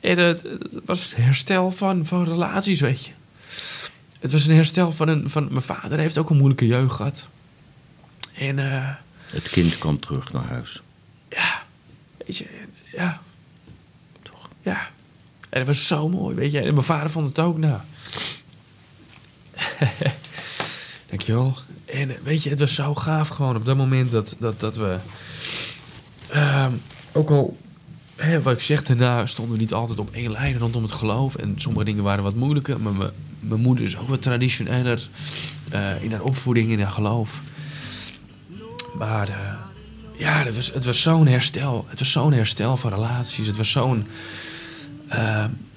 [0.00, 3.12] En het, het was een herstel van, van relaties, weet je.
[4.18, 5.30] Het was een herstel van een...
[5.30, 7.28] Van, mijn vader heeft ook een moeilijke jeugd gehad.
[8.34, 8.94] En eh,
[9.26, 10.82] het kind kwam terug naar huis.
[11.28, 11.62] ja,
[12.26, 12.46] weet je,
[12.92, 13.20] ja.
[14.22, 14.50] Toch?
[14.62, 14.88] Ja.
[15.48, 16.60] En het was zo mooi, weet je.
[16.60, 17.80] En mijn vader vond het ook, nou.
[21.08, 21.54] Dankjewel.
[21.84, 24.76] En eh, weet je, het was zo gaaf gewoon op dat moment dat, dat, dat
[24.76, 24.96] we...
[26.28, 26.72] ehm,
[27.12, 27.56] ook al,
[28.16, 31.34] hè, wat ik zeg, daarna stonden we niet altijd op één lijn rondom het geloof.
[31.34, 32.80] En sommige dingen waren wat moeilijker.
[32.80, 35.08] Maar mijn- mijn moeder is ook wat traditioneler
[35.70, 37.40] eh, in haar opvoeding, in haar geloof.
[38.98, 39.52] Maar eh,
[40.18, 41.84] ja, het was, het was zo'n herstel.
[41.88, 43.46] Het was zo'n herstel van relaties.
[43.46, 44.06] Het was zo'n...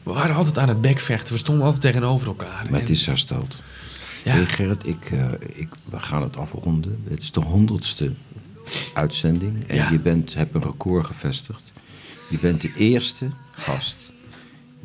[0.03, 1.34] we waren altijd aan het bekvechten.
[1.34, 2.67] We stonden altijd tegenover elkaar.
[2.69, 3.57] Maar het is hersteld.
[4.24, 4.32] Ja.
[4.32, 7.03] Hey Gerrit, ik, eh, ik, we gaan het afronden.
[7.09, 8.13] Het is de honderdste
[8.93, 9.67] uitzending.
[9.67, 9.89] En Ja.
[9.91, 11.72] je bent, hebt een record gevestigd.
[12.30, 14.11] Je bent de eerste gast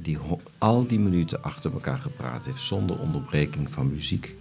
[0.02, 0.18] die
[0.58, 2.60] al die minuten achter elkaar gepraat heeft...
[2.60, 4.34] zonder onderbreking van muziek.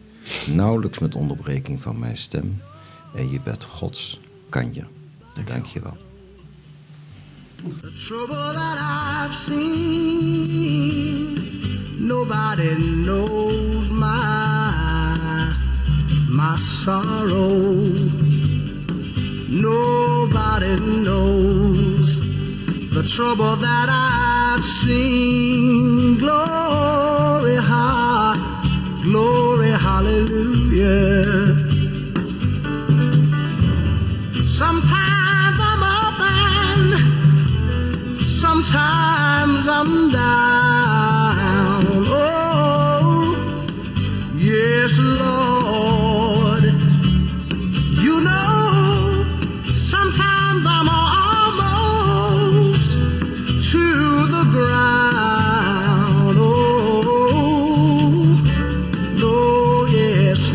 [0.54, 2.62] Nauwelijks met onderbreking van mijn stem.
[3.16, 4.20] En je bent Gods
[4.50, 4.84] kanje.
[5.46, 5.98] Dank je wel.
[7.82, 11.34] The trouble that I've seen,
[12.08, 14.55] nobody knows my
[16.36, 17.64] my sorrow.
[19.48, 20.76] Nobody
[21.06, 22.20] knows
[22.94, 26.18] the trouble that I've seen.
[26.18, 28.36] Glory, ha,
[29.04, 31.24] glory, hallelujah.
[34.44, 37.00] Sometimes I'm up and
[38.26, 40.25] sometimes I'm down.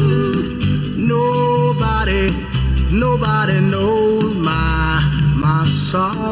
[1.06, 2.28] Nobody,
[2.90, 5.00] nobody knows my
[5.36, 6.27] my sorrow.